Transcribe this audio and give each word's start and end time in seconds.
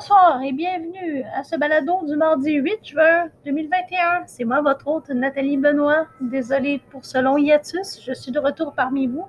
Bonsoir 0.00 0.40
et 0.42 0.52
bienvenue 0.52 1.24
à 1.36 1.44
ce 1.44 1.56
balado 1.56 2.06
du 2.06 2.16
mardi 2.16 2.54
8 2.54 2.78
juin 2.82 3.28
2021. 3.44 4.22
C'est 4.24 4.44
moi, 4.44 4.62
votre 4.62 4.88
hôte 4.88 5.10
Nathalie 5.10 5.58
Benoît. 5.58 6.06
Désolée 6.22 6.80
pour 6.90 7.04
ce 7.04 7.18
long 7.18 7.36
hiatus, 7.36 8.00
je 8.02 8.14
suis 8.14 8.32
de 8.32 8.38
retour 8.38 8.72
parmi 8.72 9.06
vous, 9.06 9.26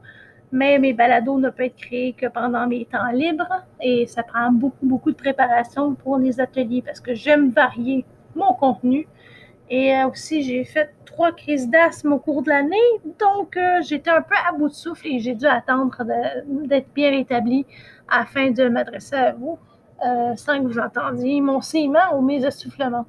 mais 0.53 0.79
mes 0.79 0.93
balados 0.93 1.39
ne 1.39 1.49
peuvent 1.49 1.65
être 1.65 1.75
créés 1.75 2.13
que 2.13 2.25
pendant 2.27 2.65
mes 2.67 2.85
temps 2.85 3.11
libres 3.11 3.65
et 3.81 4.07
ça 4.07 4.23
prend 4.23 4.49
beaucoup, 4.49 4.85
beaucoup 4.85 5.11
de 5.11 5.17
préparation 5.17 5.93
pour 5.93 6.17
les 6.17 6.39
ateliers 6.39 6.81
parce 6.81 7.01
que 7.01 7.15
j'aime 7.15 7.49
varier 7.49 8.05
mon 8.33 8.53
contenu. 8.53 9.09
Et 9.69 9.93
euh, 9.93 10.07
aussi, 10.07 10.41
j'ai 10.41 10.63
fait 10.63 10.89
trois 11.03 11.33
crises 11.33 11.69
d'asthme 11.69 12.13
au 12.13 12.19
cours 12.19 12.43
de 12.43 12.49
l'année, 12.49 12.77
donc 13.19 13.57
euh, 13.57 13.81
j'étais 13.81 14.09
un 14.09 14.21
peu 14.21 14.35
à 14.47 14.53
bout 14.53 14.69
de 14.69 14.73
souffle 14.73 15.07
et 15.07 15.19
j'ai 15.19 15.35
dû 15.35 15.47
attendre 15.47 15.97
d'être 16.45 16.93
bien 16.93 17.09
rétablie 17.09 17.65
afin 18.07 18.51
de 18.51 18.69
m'adresser 18.69 19.15
à 19.15 19.33
vous 19.33 19.59
euh, 20.03 20.35
sans 20.35 20.59
que 20.59 20.67
vous 20.67 20.79
entendiez 20.79 21.41
mon 21.41 21.61
ciment 21.61 22.17
ou 22.17 22.21
mes 22.21 22.43
essoufflements. 22.43 23.05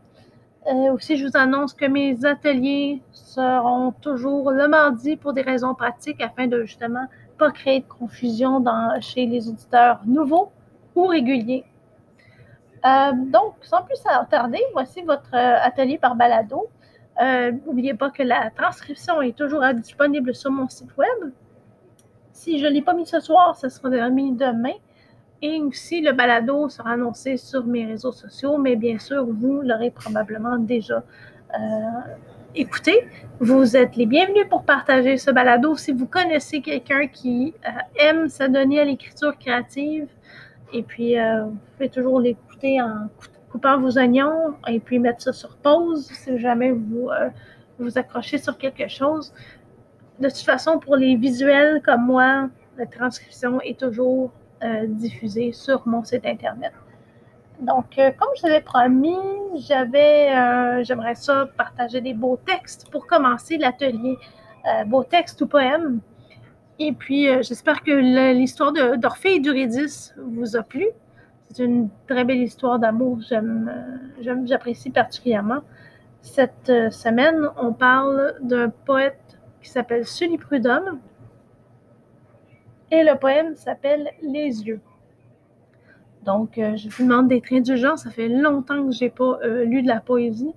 Euh, 0.67 0.93
aussi, 0.93 1.17
je 1.17 1.27
vous 1.27 1.37
annonce 1.37 1.73
que 1.73 1.87
mes 1.87 2.25
ateliers 2.25 3.03
seront 3.13 3.93
toujours 3.93 4.51
le 4.51 4.69
mardi 4.69 5.17
pour 5.17 5.33
des 5.33 5.41
raisons 5.41 5.75
pratiques 5.75 6.21
afin 6.21 6.47
de 6.47 6.63
justement 6.63 7.07
pas 7.39 7.51
créer 7.51 7.81
de 7.81 7.87
confusion 7.87 8.61
dans, 8.61 9.01
chez 9.01 9.25
les 9.25 9.49
auditeurs 9.49 10.01
nouveaux 10.05 10.53
ou 10.95 11.07
réguliers. 11.07 11.65
Euh, 12.85 13.13
donc, 13.15 13.55
sans 13.63 13.83
plus 13.83 13.99
tarder, 14.29 14.61
voici 14.75 15.01
votre 15.03 15.35
atelier 15.35 15.97
par 15.97 16.15
balado. 16.15 16.69
N'oubliez 17.21 17.95
pas 17.95 18.11
que 18.11 18.23
la 18.23 18.51
transcription 18.51 19.23
est 19.23 19.37
toujours 19.37 19.63
disponible 19.75 20.35
sur 20.35 20.51
mon 20.51 20.69
site 20.69 20.95
web. 20.99 21.33
Si 22.33 22.59
je 22.59 22.67
ne 22.67 22.71
l'ai 22.71 22.83
pas 22.83 22.93
mis 22.93 23.07
ce 23.07 23.21
soir, 23.21 23.57
ce 23.57 23.69
sera 23.69 24.11
mis 24.11 24.33
demain. 24.33 24.75
Et 25.45 25.61
aussi, 25.61 26.01
le 26.01 26.13
balado 26.13 26.69
sera 26.69 26.91
annoncé 26.91 27.37
sur 27.37 27.67
mes 27.67 27.85
réseaux 27.85 28.13
sociaux, 28.13 28.59
mais 28.59 28.77
bien 28.77 29.01
sûr, 29.01 29.27
vous 29.27 29.61
l'aurez 29.61 29.91
probablement 29.91 30.57
déjà 30.57 31.03
euh, 31.53 31.59
écouté. 32.55 33.09
Vous 33.41 33.77
êtes 33.77 33.97
les 33.97 34.07
bienvenus 34.07 34.49
pour 34.49 34.65
partager 34.65 35.17
ce 35.17 35.33
balado. 35.33 35.75
Si 35.75 35.91
vous 35.91 36.07
connaissez 36.07 36.61
quelqu'un 36.61 37.09
qui 37.09 37.55
euh, 37.67 37.71
aime 37.97 38.29
s'adonner 38.29 38.79
à 38.79 38.85
l'écriture 38.85 39.37
créative, 39.37 40.07
et 40.73 40.85
puis 40.85 41.19
euh, 41.19 41.47
vous 41.47 41.59
pouvez 41.73 41.89
toujours 41.89 42.21
l'écouter 42.21 42.81
en 42.81 43.09
coupant 43.51 43.81
vos 43.81 43.99
oignons 43.99 44.55
et 44.69 44.79
puis 44.79 45.01
mettre 45.01 45.23
ça 45.23 45.33
sur 45.33 45.57
pause 45.57 46.07
si 46.07 46.39
jamais 46.39 46.71
vous 46.71 47.11
vous 47.81 47.99
accrochez 47.99 48.39
sur 48.39 48.57
quelque 48.57 48.89
chose. 48.89 49.35
De 50.21 50.29
toute 50.29 50.39
façon, 50.39 50.79
pour 50.79 50.95
les 50.95 51.17
visuels 51.17 51.83
comme 51.85 52.07
moi, 52.07 52.49
la 52.79 52.87
transcription 52.87 53.61
est 53.61 53.79
toujours 53.79 54.31
euh, 54.65 54.87
diffusé 54.87 55.51
sur 55.51 55.87
mon 55.89 56.05
site 56.05 56.25
internet. 56.25 56.73
Donc, 57.61 57.99
euh, 57.99 58.13
comme 58.17 58.29
je 58.37 58.47
l'avais 58.47 58.61
promis, 58.61 59.17
j'avais, 59.57 60.31
euh, 60.31 60.85
j'aimerais 60.85 61.17
ça 61.17 61.49
partager 61.57 62.01
des 62.01 62.15
beaux 62.15 62.39
textes 62.47 62.89
pour 62.91 63.07
commencer 63.07 63.59
l'atelier 63.59 64.17
beaux 64.87 65.03
textes 65.03 65.41
ou 65.41 65.49
poèmes. 65.49 65.99
Et 66.79 66.93
puis, 66.93 67.27
j'espère 67.43 67.83
que 67.83 67.91
l'histoire 68.33 68.73
d'Orphée 68.97 69.35
et 69.35 69.41
d'Eurydice 69.41 70.15
vous 70.17 70.57
a 70.57 70.63
plu. 70.63 70.87
C'est 71.49 71.65
une 71.65 71.89
très 72.07 72.25
belle 72.25 72.43
histoire 72.43 72.79
d'amour. 72.79 73.19
J'aime, 73.29 73.73
j'apprécie 74.45 74.91
particulièrement. 74.91 75.63
Cette 76.21 76.71
semaine, 76.93 77.49
on 77.57 77.73
parle 77.73 78.35
d'un 78.41 78.69
poète 78.69 79.19
qui 79.61 79.69
s'appelle 79.69 80.07
Sully 80.07 80.39
Prudhomme, 80.39 81.01
et 82.93 83.03
le 83.03 83.19
poème 83.19 83.57
s'appelle 83.57 84.11
Les 84.21 84.65
yeux. 84.65 84.81
Donc, 86.25 86.59
euh, 86.59 86.77
je 86.77 86.91
vous 86.91 87.05
demande 87.05 87.29
d'être 87.29 87.51
indulgent. 87.51 87.97
Ça 87.97 88.11
fait 88.11 88.29
longtemps 88.29 88.85
que 88.85 88.93
je 88.93 89.05
n'ai 89.05 89.11
pas 89.11 89.39
euh, 89.43 89.65
lu 89.65 89.83
de 89.83 89.89
la 89.89 90.01
poésie 90.01 90.53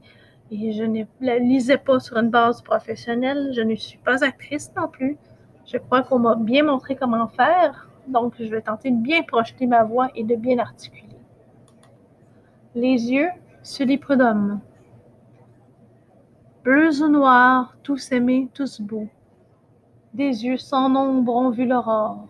et 0.51 0.73
je 0.73 0.83
ne 0.83 1.05
la 1.21 1.39
lisais 1.39 1.77
pas 1.77 1.99
sur 1.99 2.17
une 2.17 2.29
base 2.29 2.61
professionnelle. 2.61 3.51
Je 3.55 3.61
ne 3.61 3.73
suis 3.75 3.97
pas 3.99 4.23
actrice 4.23 4.69
non 4.75 4.89
plus. 4.89 5.17
Je 5.65 5.77
crois 5.77 6.03
qu'on 6.03 6.19
m'a 6.19 6.35
bien 6.35 6.63
montré 6.63 6.97
comment 6.97 7.27
faire. 7.29 7.89
Donc, 8.07 8.33
je 8.37 8.45
vais 8.45 8.61
tenter 8.61 8.91
de 8.91 9.01
bien 9.01 9.23
projeter 9.23 9.65
ma 9.65 9.85
voix 9.85 10.09
et 10.13 10.25
de 10.25 10.35
bien 10.35 10.59
articuler. 10.59 11.17
Les 12.75 13.11
yeux, 13.11 13.29
Sully 13.63 13.97
Prudhomme. 13.97 14.59
Bleus 16.65 17.01
ou 17.01 17.07
noirs, 17.07 17.77
tous 17.81 18.11
aimés, 18.11 18.49
tous 18.53 18.81
beaux 18.81 19.07
des 20.15 20.45
yeux 20.45 20.57
sans 20.57 20.87
nombre 20.87 21.35
ont 21.35 21.49
vu 21.49 21.65
l'aurore. 21.65 22.29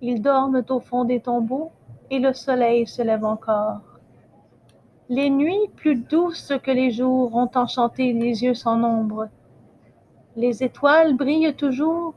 Ils 0.00 0.22
dorment 0.22 0.62
au 0.68 0.78
fond 0.78 1.04
des 1.04 1.18
tombeaux, 1.18 1.72
et 2.08 2.20
le 2.20 2.32
soleil 2.32 2.86
se 2.86 3.02
lève 3.02 3.24
encore. 3.24 3.80
Les 5.08 5.28
nuits 5.28 5.68
plus 5.74 5.96
douces 5.96 6.52
que 6.62 6.70
les 6.70 6.92
jours 6.92 7.34
ont 7.34 7.50
enchanté 7.56 8.12
les 8.12 8.44
yeux 8.44 8.54
sans 8.54 8.76
nombre. 8.76 9.28
Les 10.36 10.62
étoiles 10.62 11.16
brillent 11.16 11.56
toujours, 11.56 12.14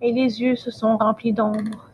et 0.00 0.12
les 0.12 0.40
yeux 0.40 0.56
se 0.56 0.70
sont 0.70 0.96
remplis 0.96 1.34
d'ombre. 1.34 1.90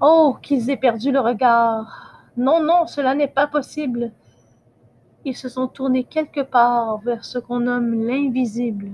Oh, 0.00 0.36
qu'ils 0.42 0.68
aient 0.68 0.76
perdu 0.76 1.12
le 1.12 1.20
regard. 1.20 2.24
Non, 2.36 2.60
non, 2.60 2.88
cela 2.88 3.14
n'est 3.14 3.28
pas 3.28 3.46
possible. 3.46 4.10
Ils 5.24 5.36
se 5.36 5.48
sont 5.48 5.68
tournés 5.68 6.02
quelque 6.02 6.40
part 6.42 6.98
vers 6.98 7.24
ce 7.24 7.38
qu'on 7.38 7.60
nomme 7.60 8.04
l'invisible. 8.04 8.90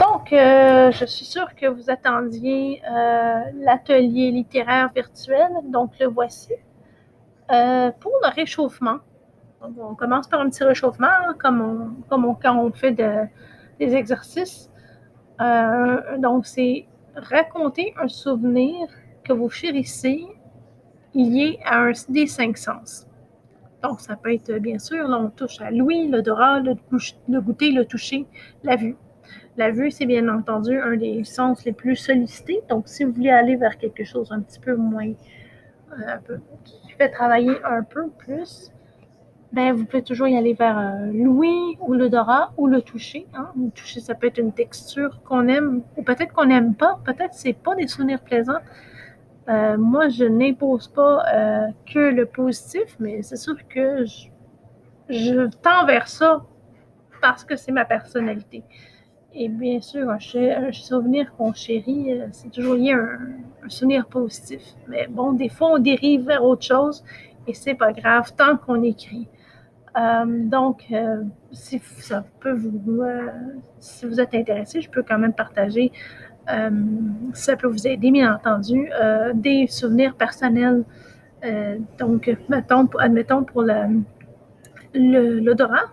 Donc, 0.00 0.32
euh, 0.32 0.90
je 0.90 1.04
suis 1.04 1.24
sûre 1.24 1.54
que 1.54 1.66
vous 1.66 1.88
attendiez 1.88 2.82
euh, 2.84 3.40
l'atelier 3.60 4.30
littéraire 4.30 4.90
virtuel, 4.94 5.48
donc 5.64 5.98
le 6.00 6.06
voici. 6.06 6.52
Euh, 7.50 7.90
pour 8.00 8.12
le 8.22 8.34
réchauffement, 8.34 8.98
on 9.60 9.94
commence 9.94 10.26
par 10.26 10.40
un 10.40 10.50
petit 10.50 10.64
réchauffement, 10.64 11.34
comme, 11.38 11.60
on, 11.60 12.02
comme 12.08 12.36
quand 12.42 12.56
on 12.56 12.72
fait 12.72 12.92
des 12.92 13.94
exercices. 13.94 14.70
donc, 16.18 16.46
c'est 16.46 16.86
raconter 17.14 17.94
un 18.00 18.08
souvenir 18.08 18.88
que 19.22 19.32
vous 19.32 19.50
chérissez 19.50 20.26
lié 21.14 21.60
à 21.64 21.78
un 21.78 21.92
des 22.08 22.26
cinq 22.26 22.58
sens. 22.58 23.06
Donc, 23.82 24.00
ça 24.00 24.16
peut 24.16 24.32
être, 24.32 24.52
bien 24.58 24.78
sûr, 24.78 25.08
là, 25.08 25.18
on 25.18 25.30
touche 25.30 25.60
à 25.60 25.70
l'ouïe, 25.70 26.08
l'odorat, 26.08 26.60
le, 26.60 27.40
goûter, 27.40 27.72
le 27.72 27.84
toucher, 27.84 28.26
la 28.62 28.76
vue. 28.76 28.96
La 29.56 29.70
vue, 29.70 29.90
c'est 29.90 30.06
bien 30.06 30.28
entendu 30.28 30.78
un 30.78 30.96
des 30.96 31.24
sens 31.24 31.64
les 31.64 31.72
plus 31.72 31.96
sollicités. 31.96 32.60
Donc, 32.68 32.88
si 32.88 33.04
vous 33.04 33.12
voulez 33.12 33.30
aller 33.30 33.56
vers 33.56 33.76
quelque 33.78 34.04
chose 34.04 34.32
un 34.32 34.40
petit 34.40 34.60
peu 34.60 34.76
moins 34.76 35.12
un 36.06 36.18
peu, 36.18 36.38
qui 36.64 36.92
fait 36.92 37.10
travailler 37.10 37.52
un 37.64 37.82
peu 37.82 38.08
plus, 38.18 38.72
ben, 39.52 39.74
vous 39.74 39.84
pouvez 39.84 40.02
toujours 40.02 40.28
y 40.28 40.36
aller 40.36 40.54
vers 40.54 40.78
euh, 40.78 41.12
l'ouïe 41.12 41.76
ou 41.80 41.92
l'odorat 41.92 42.52
ou 42.56 42.66
le 42.66 42.80
toucher. 42.80 43.26
Hein. 43.34 43.50
Le 43.60 43.70
toucher, 43.70 44.00
ça 44.00 44.14
peut 44.14 44.28
être 44.28 44.38
une 44.38 44.52
texture 44.52 45.20
qu'on 45.24 45.46
aime 45.48 45.82
ou 45.96 46.02
peut-être 46.02 46.32
qu'on 46.32 46.46
n'aime 46.46 46.74
pas. 46.74 46.98
Peut-être 47.04 47.30
que 47.30 47.36
c'est 47.36 47.52
pas 47.52 47.74
des 47.74 47.86
souvenirs 47.86 48.20
plaisants. 48.20 48.60
Euh, 49.48 49.76
moi, 49.76 50.08
je 50.08 50.24
n'impose 50.24 50.88
pas 50.88 51.24
euh, 51.34 51.66
que 51.92 51.98
le 51.98 52.26
positif, 52.26 52.96
mais 53.00 53.22
c'est 53.22 53.36
sûr 53.36 53.56
que 53.68 54.04
je, 54.04 54.28
je, 55.08 55.46
tends 55.62 55.84
vers 55.84 56.06
ça 56.08 56.44
parce 57.20 57.44
que 57.44 57.56
c'est 57.56 57.72
ma 57.72 57.84
personnalité. 57.84 58.62
Et 59.34 59.48
bien 59.48 59.80
sûr, 59.80 60.10
un, 60.10 60.18
souvenir 60.72 61.34
qu'on 61.36 61.52
chérit, 61.52 62.20
c'est 62.32 62.50
toujours 62.50 62.74
lié 62.74 62.92
à 62.92 62.98
un, 63.64 63.68
souvenir 63.68 64.06
positif. 64.06 64.62
Mais 64.88 65.06
bon, 65.08 65.32
des 65.32 65.48
fois, 65.48 65.72
on 65.72 65.78
dérive 65.78 66.26
vers 66.26 66.44
autre 66.44 66.64
chose 66.64 67.02
et 67.46 67.54
c'est 67.54 67.74
pas 67.74 67.92
grave 67.92 68.32
tant 68.36 68.56
qu'on 68.56 68.82
écrit. 68.82 69.28
Euh, 69.96 70.24
donc, 70.26 70.84
euh, 70.90 71.22
si 71.52 71.78
ça 71.98 72.24
peut 72.40 72.52
vous, 72.52 73.02
euh, 73.02 73.28
si 73.78 74.06
vous 74.06 74.20
êtes 74.20 74.34
intéressé, 74.34 74.80
je 74.80 74.90
peux 74.90 75.02
quand 75.02 75.18
même 75.18 75.34
partager, 75.34 75.92
ça 76.46 77.56
peut 77.56 77.68
vous 77.68 77.86
aider, 77.86 78.10
bien 78.10 78.34
entendu, 78.34 78.90
des 79.34 79.66
souvenirs 79.66 80.14
personnels. 80.14 80.84
donc, 81.98 82.34
mettons, 82.48 82.88
admettons 82.98 83.44
pour 83.44 83.64
l'odorat. 84.94 85.84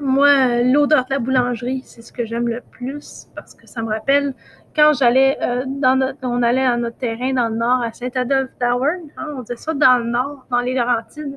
Moi, 0.00 0.62
l'odeur 0.62 1.06
de 1.06 1.10
la 1.10 1.18
boulangerie, 1.18 1.82
c'est 1.84 2.02
ce 2.02 2.12
que 2.12 2.24
j'aime 2.24 2.46
le 2.46 2.62
plus 2.70 3.28
parce 3.34 3.54
que 3.54 3.66
ça 3.66 3.82
me 3.82 3.88
rappelle 3.88 4.32
quand 4.76 4.92
j'allais 4.92 5.36
dans 5.66 6.14
on 6.22 6.40
allait 6.42 6.64
à 6.64 6.76
notre 6.76 6.98
terrain 6.98 7.32
dans 7.32 7.48
le 7.48 7.56
nord 7.56 7.82
à 7.82 7.92
Saint-Adolphe 7.92 8.50
d'Howard, 8.60 9.00
hein, 9.16 9.34
on 9.36 9.40
disait 9.40 9.56
ça 9.56 9.74
dans 9.74 9.98
le 9.98 10.04
nord, 10.04 10.46
dans 10.52 10.60
les 10.60 10.74
Laurentides. 10.74 11.36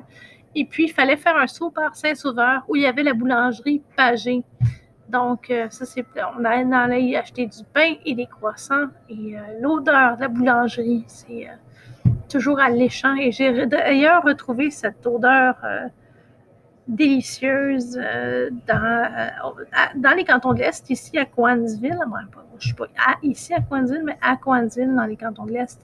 Et 0.54 0.64
puis, 0.64 0.84
il 0.84 0.92
fallait 0.92 1.16
faire 1.16 1.36
un 1.36 1.46
saut 1.48 1.70
par 1.70 1.96
Saint-Sauveur 1.96 2.62
où 2.68 2.76
il 2.76 2.82
y 2.82 2.86
avait 2.86 3.02
la 3.02 3.14
boulangerie 3.14 3.82
Pagé. 3.96 4.44
Donc, 5.12 5.50
euh, 5.50 5.66
ça, 5.68 5.84
c'est, 5.84 6.06
on 6.38 6.44
allait 6.44 7.02
y 7.02 7.16
acheter 7.16 7.46
du 7.46 7.62
pain 7.74 7.94
et 8.06 8.14
des 8.14 8.26
croissants. 8.26 8.86
Et 9.10 9.36
euh, 9.36 9.40
l'odeur 9.60 10.16
de 10.16 10.22
la 10.22 10.28
boulangerie, 10.28 11.04
c'est 11.06 11.48
euh, 11.48 12.10
toujours 12.30 12.58
alléchant. 12.58 13.14
Et 13.16 13.30
j'ai 13.30 13.66
d'ailleurs 13.66 14.22
retrouvé 14.22 14.70
cette 14.70 15.06
odeur 15.06 15.56
délicieuse 16.88 18.00
dans, 18.66 19.54
dans 19.96 20.16
les 20.16 20.24
cantons 20.24 20.54
de 20.54 20.60
l'Est, 20.60 20.88
ici 20.88 21.18
à 21.18 21.26
Coansville. 21.26 21.98
Je 22.58 22.66
suis 22.68 22.74
pas 22.74 22.86
ici 23.22 23.52
à 23.52 23.60
Coansville, 23.60 24.02
mais 24.04 24.18
à 24.22 24.36
Coansville, 24.36 24.94
dans 24.94 25.04
les 25.04 25.16
cantons 25.16 25.44
de 25.44 25.52
l'Est. 25.52 25.78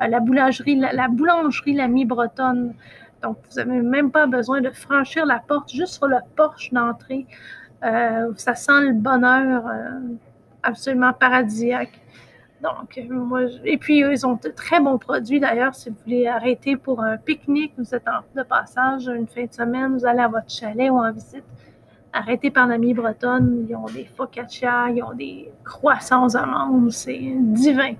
la 0.00 0.18
boulangerie, 0.18 0.76
la, 0.76 0.92
la 0.92 1.06
boulangerie, 1.06 1.74
la 1.74 1.86
mi-bretonne. 1.86 2.74
Donc, 3.22 3.38
vous 3.48 3.56
n'avez 3.56 3.80
même 3.80 4.10
pas 4.10 4.26
besoin 4.26 4.60
de 4.60 4.70
franchir 4.70 5.24
la 5.24 5.38
porte, 5.38 5.72
juste 5.72 5.94
sur 5.94 6.08
le 6.08 6.18
porche 6.34 6.72
d'entrée. 6.72 7.26
Euh, 7.84 8.32
ça 8.36 8.54
sent 8.54 8.80
le 8.80 8.92
bonheur 8.92 9.66
euh, 9.66 9.98
absolument 10.62 11.12
paradisiaque. 11.12 12.00
Donc, 12.62 13.00
moi, 13.10 13.42
et 13.64 13.76
puis, 13.76 13.98
ils 13.98 14.24
ont 14.24 14.34
de 14.34 14.48
très 14.48 14.78
bons 14.78 14.98
produits 14.98 15.40
d'ailleurs. 15.40 15.74
Si 15.74 15.90
vous 15.90 15.96
voulez 16.04 16.28
arrêter 16.28 16.76
pour 16.76 17.02
un 17.02 17.16
pique-nique, 17.16 17.72
vous 17.76 17.92
êtes 17.92 18.06
en 18.06 18.20
de 18.36 18.44
passage 18.44 19.08
une 19.08 19.26
fin 19.26 19.44
de 19.44 19.52
semaine, 19.52 19.96
vous 19.96 20.06
allez 20.06 20.20
à 20.20 20.28
votre 20.28 20.48
chalet 20.48 20.88
ou 20.88 20.98
en 20.98 21.10
visite, 21.10 21.44
arrêtez 22.12 22.52
par 22.52 22.68
l'ami 22.68 22.94
bretonne. 22.94 23.66
Ils 23.68 23.74
ont 23.74 23.86
des 23.86 24.04
focaccia, 24.04 24.90
ils 24.90 25.02
ont 25.02 25.12
des 25.12 25.50
croissants 25.64 26.36
amandes, 26.36 26.92
c'est 26.92 27.34
divin. 27.36 27.94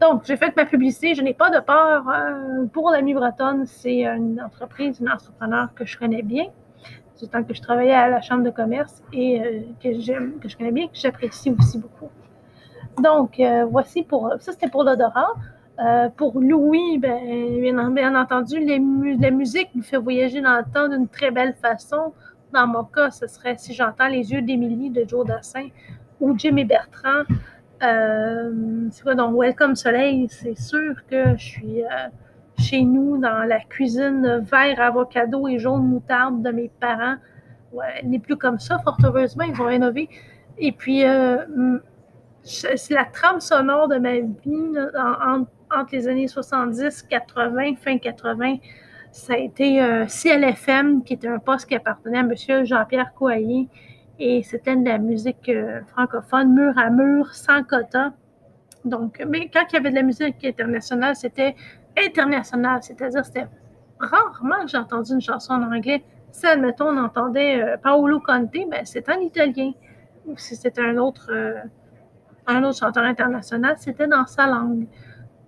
Donc, 0.00 0.22
j'ai 0.24 0.38
fait 0.38 0.56
ma 0.56 0.64
publicité. 0.64 1.14
Je 1.14 1.22
n'ai 1.22 1.34
pas 1.34 1.50
de 1.50 1.60
peur 1.60 2.08
euh, 2.08 2.64
pour 2.72 2.90
l'ami 2.90 3.12
bretonne. 3.12 3.66
C'est 3.66 4.06
une 4.06 4.40
entreprise, 4.40 5.00
une 5.00 5.10
entrepreneur 5.10 5.68
que 5.74 5.84
je 5.84 5.98
connais 5.98 6.22
bien, 6.22 6.46
du 7.20 7.28
temps 7.28 7.42
que 7.44 7.54
je 7.54 7.62
travaillais 7.62 7.92
à 7.92 8.08
la 8.08 8.20
Chambre 8.20 8.42
de 8.42 8.50
commerce 8.50 9.02
et 9.12 9.40
euh, 9.40 9.60
que, 9.82 10.00
j'aime, 10.00 10.38
que 10.40 10.48
je 10.48 10.56
connais 10.56 10.72
bien, 10.72 10.86
que 10.86 10.96
j'apprécie 10.96 11.54
aussi 11.58 11.78
beaucoup. 11.78 12.10
Donc, 13.02 13.40
euh, 13.40 13.64
voici 13.64 14.02
pour. 14.02 14.34
Ça, 14.40 14.52
c'était 14.52 14.68
pour 14.68 14.84
l'odorat. 14.84 15.34
pour 16.16 16.40
Louis, 16.40 16.98
ben, 16.98 17.94
bien, 17.94 18.14
entendu, 18.14 18.58
la 18.60 19.30
musique 19.30 19.70
nous 19.74 19.82
fait 19.82 19.96
voyager 19.96 20.40
dans 20.40 20.56
le 20.56 20.64
temps 20.72 20.88
d'une 20.88 21.08
très 21.08 21.30
belle 21.30 21.54
façon. 21.54 22.12
Dans 22.52 22.66
mon 22.66 22.84
cas, 22.84 23.10
ce 23.10 23.26
serait 23.26 23.56
Si 23.56 23.72
j'entends 23.72 24.08
les 24.08 24.30
yeux 24.32 24.42
d'Émilie 24.42 24.90
de 24.90 25.08
Joe 25.08 25.26
Dassin 25.26 25.68
ou 26.20 26.38
Jimmy 26.38 26.64
Bertrand. 26.64 27.24
Euh, 27.82 28.88
c'est 28.90 29.02
quoi 29.02 29.14
donc 29.14 29.38
Welcome 29.38 29.74
Soleil? 29.74 30.28
C'est 30.30 30.58
sûr 30.58 30.94
que 31.10 31.36
je 31.36 31.44
suis 31.44 31.82
euh, 31.82 32.08
chez 32.58 32.82
nous 32.82 33.18
dans 33.18 33.44
la 33.44 33.60
cuisine 33.60 34.44
vert 34.50 34.80
avocado 34.80 35.48
et 35.48 35.58
jaune 35.58 35.86
moutarde 35.86 36.42
de 36.42 36.50
mes 36.50 36.70
parents. 36.80 37.16
Ouais, 37.72 37.86
elle 37.96 38.10
n'est 38.10 38.18
plus 38.18 38.36
comme 38.36 38.58
ça, 38.58 38.78
fort 38.78 38.98
heureusement, 39.04 39.44
ils 39.44 39.60
ont 39.60 39.66
rénové. 39.66 40.08
Et 40.58 40.72
puis, 40.72 41.04
euh, 41.04 41.38
c'est 42.44 42.90
la 42.90 43.04
trame 43.04 43.40
sonore 43.40 43.88
de 43.88 43.96
ma 43.96 44.18
vie 44.20 44.72
entre 45.74 45.92
les 45.92 46.08
années 46.08 46.28
70, 46.28 47.02
80, 47.04 47.76
fin 47.76 47.98
80. 47.98 48.56
Ça 49.10 49.34
a 49.34 49.36
été 49.36 49.80
CLFM, 50.08 51.02
qui 51.04 51.14
était 51.14 51.28
un 51.28 51.38
poste 51.38 51.66
qui 51.68 51.74
appartenait 51.74 52.18
à 52.18 52.20
M. 52.20 52.64
Jean-Pierre 52.64 53.12
Coaillier, 53.14 53.68
et 54.18 54.42
c'était 54.44 54.76
de 54.76 54.84
la 54.84 54.98
musique 54.98 55.48
euh, 55.48 55.80
francophone, 55.88 56.54
mur 56.54 56.78
à 56.78 56.90
mur, 56.90 57.34
sans 57.34 57.64
quota. 57.64 58.12
Donc, 58.84 59.20
mais 59.28 59.48
quand 59.52 59.64
il 59.70 59.74
y 59.74 59.76
avait 59.78 59.90
de 59.90 59.96
la 59.96 60.02
musique 60.02 60.44
internationale, 60.44 61.16
c'était 61.16 61.56
international, 61.96 62.82
c'est-à-dire 62.82 63.24
c'était 63.24 63.46
rarement 63.98 64.62
que 64.62 64.68
j'ai 64.68 64.78
entendu 64.78 65.12
une 65.12 65.20
chanson 65.20 65.54
en 65.54 65.72
anglais. 65.72 66.04
Si, 66.30 66.46
admettons, 66.46 66.86
on 66.86 66.96
entendait 66.96 67.62
euh, 67.62 67.76
Paolo 67.76 68.20
Conte, 68.20 68.50
ben, 68.52 68.84
c'est 68.84 69.08
en 69.08 69.20
italien. 69.20 69.72
Ou 70.26 70.36
si 70.38 70.56
c'était 70.56 70.82
un 70.82 70.96
autre, 70.96 71.30
euh, 71.30 71.54
un 72.46 72.62
autre 72.64 72.78
chanteur 72.78 73.04
international, 73.04 73.76
c'était 73.78 74.06
dans 74.06 74.26
sa 74.26 74.46
langue. 74.46 74.86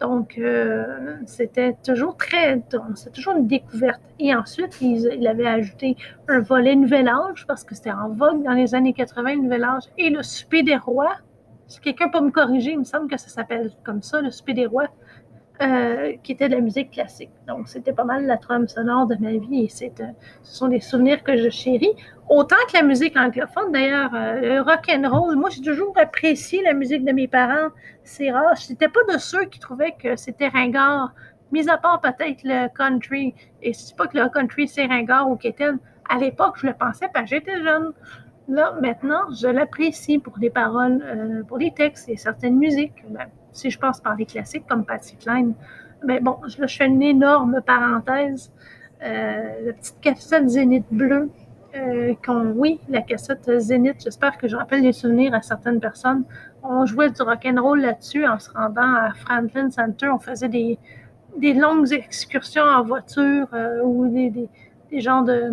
Donc, 0.01 0.37
euh, 0.39 1.17
c'était 1.25 1.77
toujours 1.85 2.17
très, 2.17 2.61
c'est 2.95 3.13
toujours 3.13 3.37
une 3.37 3.47
découverte. 3.47 4.01
Et 4.19 4.35
ensuite, 4.35 4.81
il, 4.81 5.27
avait 5.27 5.47
ajouté 5.47 5.97
un 6.29 6.41
volet 6.41 6.75
Nouvel 6.75 7.09
Âge, 7.09 7.47
parce 7.47 7.65
que 7.65 7.75
c'était 7.75 7.93
en 7.93 8.11
vogue 8.11 8.43
dans 8.43 8.53
les 8.53 8.75
années 8.75 8.93
80, 8.93 9.37
Nouvel 9.37 9.65
Âge, 9.65 9.85
et 9.97 10.11
le 10.11 10.23
Souper 10.23 10.63
des 10.63 10.77
Rois. 10.77 11.15
Si 11.69 11.81
quelqu'un 11.81 12.09
peut 12.09 12.21
me 12.21 12.31
corriger, 12.31 12.73
il 12.73 12.81
me 12.81 12.85
semble 12.85 13.09
que 13.09 13.17
ça 13.17 13.29
s'appelle 13.29 13.71
comme 13.85 14.03
ça, 14.03 14.21
le 14.21 14.31
Souper 14.31 14.53
des 14.53 14.67
Rois. 14.67 14.89
Euh, 15.63 16.15
qui 16.25 16.33
était 16.33 16.49
de 16.49 16.55
la 16.57 16.61
musique 16.61 16.91
classique. 16.91 17.31
Donc, 17.47 17.69
c'était 17.69 17.93
pas 17.93 18.03
mal 18.03 18.27
la 18.27 18.39
trame 18.39 18.67
sonore 18.67 19.07
de 19.07 19.15
ma 19.21 19.31
vie 19.31 19.67
et 19.67 19.69
c'est, 19.69 20.01
euh, 20.01 20.07
ce 20.43 20.57
sont 20.57 20.67
des 20.67 20.81
souvenirs 20.81 21.23
que 21.23 21.37
je 21.37 21.49
chéris. 21.49 21.93
Autant 22.29 22.57
que 22.69 22.77
la 22.77 22.83
musique 22.83 23.17
anglophone, 23.17 23.71
d'ailleurs, 23.71 24.13
euh, 24.17 24.41
le 24.41 24.61
rock 24.63 24.91
and 24.91 25.09
roll. 25.09 25.37
Moi, 25.37 25.51
j'ai 25.51 25.63
toujours 25.63 25.97
apprécié 25.97 26.61
la 26.65 26.73
musique 26.73 27.05
de 27.05 27.13
mes 27.13 27.29
parents. 27.29 27.69
C'est 28.03 28.33
rare. 28.33 28.57
Je 28.57 28.71
n'étais 28.71 28.89
pas 28.89 29.05
de 29.13 29.17
ceux 29.17 29.45
qui 29.45 29.61
trouvaient 29.61 29.95
que 29.97 30.17
c'était 30.17 30.49
ringard, 30.49 31.15
mis 31.53 31.69
à 31.69 31.79
part 31.79 32.01
peut-être 32.01 32.43
le 32.43 32.67
country. 32.75 33.33
Et 33.63 33.73
c'est 33.75 33.97
pas 33.97 34.09
que 34.09 34.19
le 34.19 34.29
country 34.31 34.67
c'est 34.67 34.87
ringard 34.87 35.31
ou 35.31 35.37
qu'était. 35.37 35.71
À 36.11 36.19
l'époque, 36.19 36.57
je 36.57 36.67
le 36.67 36.75
pensais 36.75 37.09
parce 37.15 37.31
que 37.31 37.37
j'étais 37.37 37.63
jeune. 37.63 37.93
Là, 38.49 38.75
maintenant, 38.81 39.23
je 39.35 39.49
l'apprécie 39.49 40.19
pour 40.19 40.35
les 40.39 40.51
paroles, 40.51 41.45
pour 41.49 41.59
les 41.59 41.73
textes 41.73 42.09
et 42.09 42.17
certaines 42.17 42.59
musiques. 42.59 43.03
Ben, 43.09 43.27
si 43.55 43.71
je 43.71 43.79
passe 43.79 44.01
par 44.01 44.17
les 44.17 44.27
classiques 44.27 44.67
comme 44.69 44.85
Patsy 44.85 45.17
Cline. 45.17 45.55
Mais 46.05 46.21
bon, 46.21 46.37
je 46.47 46.67
fais 46.67 46.87
une 46.87 47.03
énorme 47.03 47.63
parenthèse. 47.65 48.53
Euh, 49.03 49.67
la 49.67 49.73
petite 49.73 50.01
cassette 50.01 50.49
Zénith 50.49 50.85
bleue. 50.91 51.31
Euh, 51.77 52.15
oui, 52.55 52.81
la 52.89 53.03
cassette 53.03 53.51
Zénith, 53.59 53.97
j'espère 54.05 54.37
que 54.39 54.47
je 54.47 54.57
rappelle 54.57 54.83
les 54.83 54.93
souvenirs 54.93 55.35
à 55.35 55.43
certaines 55.43 55.81
personnes. 55.81 56.25
On 56.63 56.87
jouait 56.87 57.11
du 57.11 57.23
rock'n'roll 57.23 57.81
là-dessus 57.81 58.27
en 58.27 58.39
se 58.39 58.51
rendant 58.51 58.95
à 58.95 59.13
Franklin 59.15 59.71
Center. 59.71 60.09
On 60.09 60.19
faisait 60.19 60.49
des, 60.49 60.79
des 61.39 61.55
longues 61.55 61.93
excursions 61.93 62.63
en 62.63 62.83
voiture 62.83 63.49
euh, 63.55 63.83
ou 63.83 64.09
des, 64.09 64.31
des, 64.31 64.49
des 64.91 65.01
genres 65.01 65.25
de, 65.25 65.53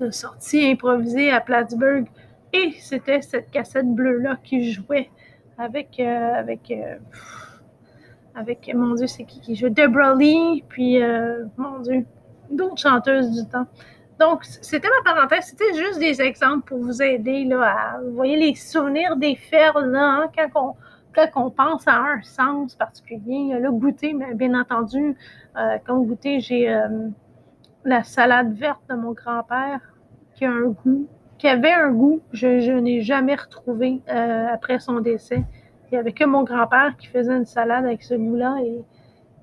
de 0.00 0.10
sorties 0.10 0.70
improvisées 0.70 1.30
à 1.30 1.40
Plattsburgh. 1.40 2.06
Et 2.52 2.72
c'était 2.80 3.22
cette 3.22 3.50
cassette 3.50 3.86
bleue-là 3.86 4.36
qui 4.42 4.72
jouait 4.72 5.10
avec, 5.60 6.00
euh, 6.00 6.34
avec, 6.34 6.70
euh, 6.70 6.96
avec, 8.34 8.70
mon 8.74 8.94
Dieu, 8.94 9.06
c'est 9.06 9.24
qui 9.24 9.40
qui 9.40 9.54
joue? 9.54 9.68
Deborah 9.68 10.14
Lee, 10.14 10.64
puis, 10.68 11.02
euh, 11.02 11.44
mon 11.56 11.78
Dieu, 11.80 12.04
d'autres 12.50 12.78
chanteuses 12.78 13.30
du 13.30 13.48
temps. 13.48 13.66
Donc, 14.18 14.44
c'était 14.44 14.88
ma 14.88 15.14
parenthèse. 15.14 15.46
C'était 15.46 15.74
juste 15.74 15.98
des 15.98 16.20
exemples 16.20 16.68
pour 16.68 16.78
vous 16.78 17.02
aider 17.02 17.44
là, 17.44 17.62
à. 17.62 18.00
Vous 18.00 18.14
voyez 18.14 18.36
les 18.36 18.54
souvenirs 18.54 19.16
des 19.16 19.36
fers 19.36 19.78
là, 19.78 20.24
hein, 20.24 20.30
quand, 20.52 20.76
on, 21.36 21.50
pense 21.50 21.86
à 21.86 21.96
un 21.96 22.22
sens 22.22 22.74
particulier. 22.74 23.58
Le 23.58 23.70
goûter, 23.70 24.12
mais 24.12 24.34
bien 24.34 24.58
entendu, 24.58 25.16
comme 25.86 26.06
goûter, 26.06 26.40
j'ai 26.40 26.68
la 27.84 28.02
salade 28.02 28.54
verte 28.54 28.82
de 28.88 28.94
mon 28.94 29.12
grand-père 29.12 29.80
qui 30.34 30.44
a 30.44 30.50
un 30.50 30.68
goût 30.68 31.08
qui 31.40 31.48
avait 31.48 31.72
un 31.72 31.90
goût 31.90 32.20
je, 32.32 32.60
je 32.60 32.72
n'ai 32.72 33.00
jamais 33.00 33.34
retrouvé 33.34 34.02
euh, 34.10 34.46
après 34.52 34.78
son 34.78 35.00
décès. 35.00 35.42
Il 35.86 35.94
n'y 35.94 35.98
avait 35.98 36.12
que 36.12 36.24
mon 36.24 36.44
grand-père 36.44 36.96
qui 36.98 37.06
faisait 37.06 37.34
une 37.34 37.46
salade 37.46 37.86
avec 37.86 38.02
ce 38.02 38.14
goût-là 38.14 38.58
et 38.62 38.84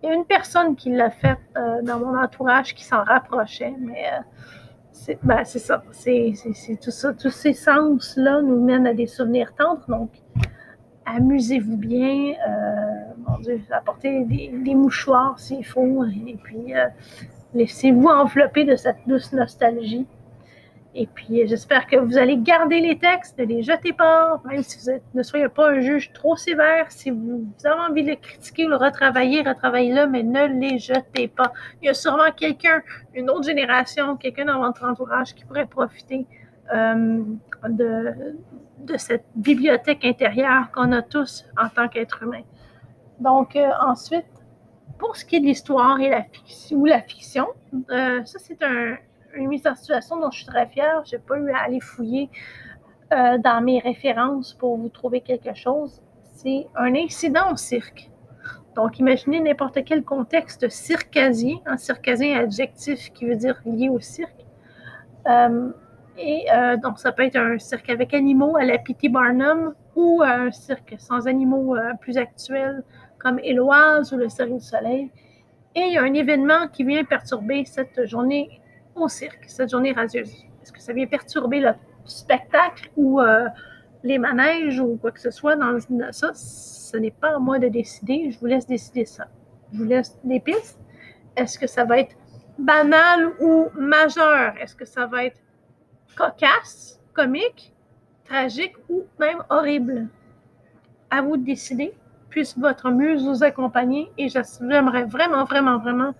Il 0.03 0.09
y 0.09 0.11
a 0.11 0.13
une 0.13 0.25
personne 0.25 0.75
qui 0.75 0.91
l'a 0.91 1.09
fait 1.09 1.39
euh, 1.57 1.81
dans 1.81 1.99
mon 1.99 2.15
entourage 2.15 2.75
qui 2.75 2.85
s'en 2.85 3.03
rapprochait, 3.03 3.73
mais 3.79 4.05
euh, 4.13 4.19
c'est 4.91 5.17
ben, 5.23 5.43
ça. 5.43 5.83
C'est 5.91 6.33
tout 6.79 6.91
ça. 6.91 7.13
Tous 7.13 7.31
ces 7.31 7.53
sens-là 7.53 8.43
nous 8.43 8.63
mènent 8.63 8.85
à 8.85 8.93
des 8.93 9.07
souvenirs 9.07 9.55
tendres. 9.55 9.85
Donc, 9.87 10.11
amusez-vous 11.05 11.77
bien. 11.77 12.35
Mon 13.27 13.39
Dieu, 13.39 13.59
apportez 13.71 14.23
des, 14.25 14.49
des 14.53 14.75
mouchoirs 14.75 15.39
s'il 15.39 15.65
faut. 15.65 16.05
Et 16.05 16.37
puis, 16.43 16.73
laissez-vous 17.53 18.07
envelopper 18.07 18.63
de 18.63 18.75
cette 18.75 18.97
douce 19.07 19.33
nostalgie. 19.33 20.05
Et 20.99 21.05
puis, 21.05 21.45
j'espère 21.45 21.85
que 21.85 21.95
vous 21.95 22.17
allez 22.17 22.37
garder 22.37 22.79
les 22.79 22.97
textes, 22.97 23.37
ne 23.37 23.45
les 23.45 23.61
jetez 23.61 23.93
pas, 23.93 24.41
même 24.45 24.63
si 24.63 24.79
vous 24.79 24.99
ne 25.13 25.21
soyez 25.21 25.47
pas 25.47 25.69
un 25.69 25.79
juge 25.79 26.11
trop 26.11 26.35
sévère. 26.35 26.91
Si 26.91 27.11
vous, 27.11 27.45
avez 27.63 27.79
envie 27.91 28.01
de 28.01 28.07
les 28.07 28.17
critiquer 28.17 28.65
ou 28.65 28.69
le 28.69 28.77
retravailler, 28.77 29.43
retravaillez-le, 29.43 30.07
mais 30.07 30.23
ne 30.23 30.47
les 30.59 30.79
jetez 30.79 31.27
pas. 31.27 31.53
Il 31.81 31.85
y 31.85 31.89
a 31.89 31.93
sûrement 31.93 32.31
quelqu'un, 32.35 32.81
une 33.13 33.29
autre 33.29 33.43
génération, 33.43 34.17
quelqu'un 34.17 34.45
dans 34.45 34.59
votre 34.59 34.83
entourage 34.83 35.35
qui 35.35 35.45
pourrait 35.45 35.67
profiter 35.67 36.25
euh, 36.73 37.21
de, 37.69 38.35
de 38.79 38.97
cette 38.97 39.25
bibliothèque 39.35 40.03
intérieure 40.03 40.71
qu'on 40.71 40.91
a 40.93 41.03
tous 41.03 41.45
en 41.61 41.69
tant 41.69 41.87
qu'être 41.89 42.23
humain. 42.23 42.41
Donc, 43.19 43.55
euh, 43.55 43.69
ensuite, 43.81 44.25
pour 44.97 45.15
ce 45.15 45.25
qui 45.25 45.37
est 45.37 45.39
de 45.39 45.45
l'histoire 45.45 45.99
et 45.99 46.09
la 46.09 46.23
fiction, 46.23 46.77
ou 46.77 46.85
la 46.85 47.01
fiction, 47.01 47.47
euh, 47.91 48.23
ça, 48.25 48.39
c'est 48.39 48.61
un, 48.63 48.95
une 49.33 49.47
mise 49.47 49.65
en 49.67 49.75
situation 49.75 50.19
dont 50.19 50.31
je 50.31 50.39
suis 50.39 50.47
très 50.47 50.67
fière. 50.67 51.03
Je 51.05 51.15
n'ai 51.15 51.21
pas 51.21 51.37
eu 51.37 51.51
à 51.51 51.59
aller 51.59 51.79
fouiller 51.79 52.29
euh, 53.13 53.37
dans 53.37 53.63
mes 53.63 53.79
références 53.79 54.53
pour 54.53 54.77
vous 54.77 54.89
trouver 54.89 55.21
quelque 55.21 55.53
chose. 55.53 56.01
C'est 56.33 56.67
un 56.75 56.93
incident 56.95 57.51
au 57.51 57.55
cirque. 57.55 58.09
Donc, 58.75 58.99
imaginez 58.99 59.39
n'importe 59.39 59.83
quel 59.85 60.03
contexte 60.03 60.69
circasien, 60.69 61.57
un 61.65 61.77
circasien 61.77 62.39
adjectif 62.39 63.11
qui 63.13 63.25
veut 63.25 63.35
dire 63.35 63.59
lié 63.65 63.89
au 63.89 63.99
cirque. 63.99 64.45
Euh, 65.27 65.71
et 66.19 66.47
donc, 66.81 66.97
ça 66.97 67.11
peut 67.11 67.23
être 67.23 67.35
un 67.35 67.59
cirque 67.59 67.91
avec 67.91 68.15
animaux 68.15 68.57
à 68.57 68.65
la 68.65 68.79
P.T. 68.79 69.09
Barnum 69.09 69.75
ou 69.95 70.23
un 70.23 70.49
cirque 70.51 70.95
sans 70.97 71.27
animaux 71.27 71.75
plus 72.01 72.17
actuel 72.17 72.83
comme 73.27 73.39
Éloise 73.39 74.13
ou 74.13 74.17
le 74.17 74.29
Cirque 74.29 74.53
du 74.53 74.61
Soleil. 74.61 75.11
Et 75.75 75.81
il 75.81 75.93
y 75.93 75.97
a 75.97 76.03
un 76.03 76.13
événement 76.13 76.67
qui 76.69 76.83
vient 76.83 77.03
perturber 77.03 77.65
cette 77.65 78.05
journée 78.05 78.61
au 78.95 79.07
cirque, 79.09 79.43
cette 79.47 79.69
journée 79.69 79.91
radieuse? 79.91 80.33
Est-ce 80.61 80.71
que 80.71 80.81
ça 80.81 80.93
vient 80.93 81.07
perturber 81.07 81.59
le 81.59 81.71
spectacle 82.05 82.89
ou 82.95 83.19
euh, 83.19 83.47
les 84.03 84.17
manèges 84.17 84.79
ou 84.79 84.97
quoi 84.97 85.11
que 85.11 85.19
ce 85.19 85.29
soit 85.29 85.55
dans 85.57 85.77
ça? 86.11 86.31
Ce 86.33 86.97
n'est 86.97 87.11
pas 87.11 87.35
à 87.35 87.39
moi 87.39 87.59
de 87.59 87.67
décider. 87.67 88.31
Je 88.31 88.39
vous 88.39 88.45
laisse 88.45 88.65
décider 88.65 89.05
ça. 89.05 89.27
Je 89.73 89.79
vous 89.79 89.83
laisse 89.83 90.17
des 90.23 90.39
pistes. 90.39 90.79
Est-ce 91.35 91.59
que 91.59 91.67
ça 91.67 91.83
va 91.83 91.99
être 91.99 92.15
banal 92.57 93.33
ou 93.41 93.67
majeur? 93.75 94.53
Est-ce 94.61 94.75
que 94.75 94.85
ça 94.85 95.05
va 95.05 95.25
être 95.25 95.39
cocasse, 96.15 96.99
comique, 97.13 97.73
tragique 98.23 98.75
ou 98.89 99.03
même 99.19 99.43
horrible? 99.49 100.07
À 101.09 101.21
vous 101.21 101.37
de 101.37 101.43
décider. 101.43 101.93
Puisse 102.29 102.57
votre 102.57 102.89
muse 102.89 103.25
vous 103.25 103.43
accompagner 103.43 104.11
et 104.17 104.27
j'aimerais 104.29 105.05
vraiment, 105.05 105.45
vraiment, 105.45 105.77
vraiment 105.79 106.13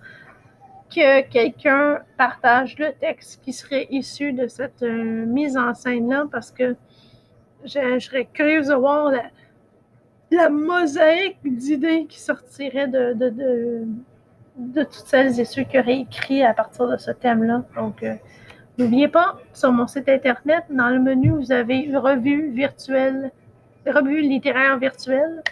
que 0.88 1.20
quelqu'un 1.28 2.00
partage 2.16 2.78
le 2.78 2.92
texte 2.92 3.42
qui 3.42 3.52
serait 3.52 3.86
issu 3.90 4.32
de 4.32 4.46
cette 4.46 4.82
euh, 4.82 5.26
mise 5.26 5.56
en 5.56 5.74
scène-là 5.74 6.26
parce 6.30 6.50
que 6.50 6.76
je, 7.64 7.98
serais 7.98 8.26
curieuse 8.32 8.68
de 8.68 8.74
voir 8.74 9.12
la, 10.30 10.48
mosaïque 10.48 11.38
d'idées 11.44 12.06
qui 12.06 12.20
sortirait 12.20 12.88
de, 12.88 13.12
de, 13.14 13.84
de, 14.56 14.82
toutes 14.82 14.92
celles 14.92 15.40
et 15.40 15.44
ceux 15.44 15.64
qui 15.64 15.78
auraient 15.78 16.00
écrit 16.00 16.42
à 16.42 16.54
partir 16.54 16.88
de 16.88 16.96
ce 16.96 17.10
thème-là. 17.10 17.64
Donc, 17.74 18.02
euh, 18.02 18.14
n'oubliez 18.78 19.08
pas, 19.08 19.38
sur 19.52 19.72
mon 19.72 19.86
site 19.86 20.08
internet, 20.08 20.64
dans 20.70 20.90
le 20.90 21.00
menu, 21.00 21.30
vous 21.30 21.52
avez 21.52 21.90
revue 21.96 22.50
virtuelle, 22.50 23.32
revue 23.86 24.20
littéraire 24.20 24.78
virtuelle. 24.78 25.42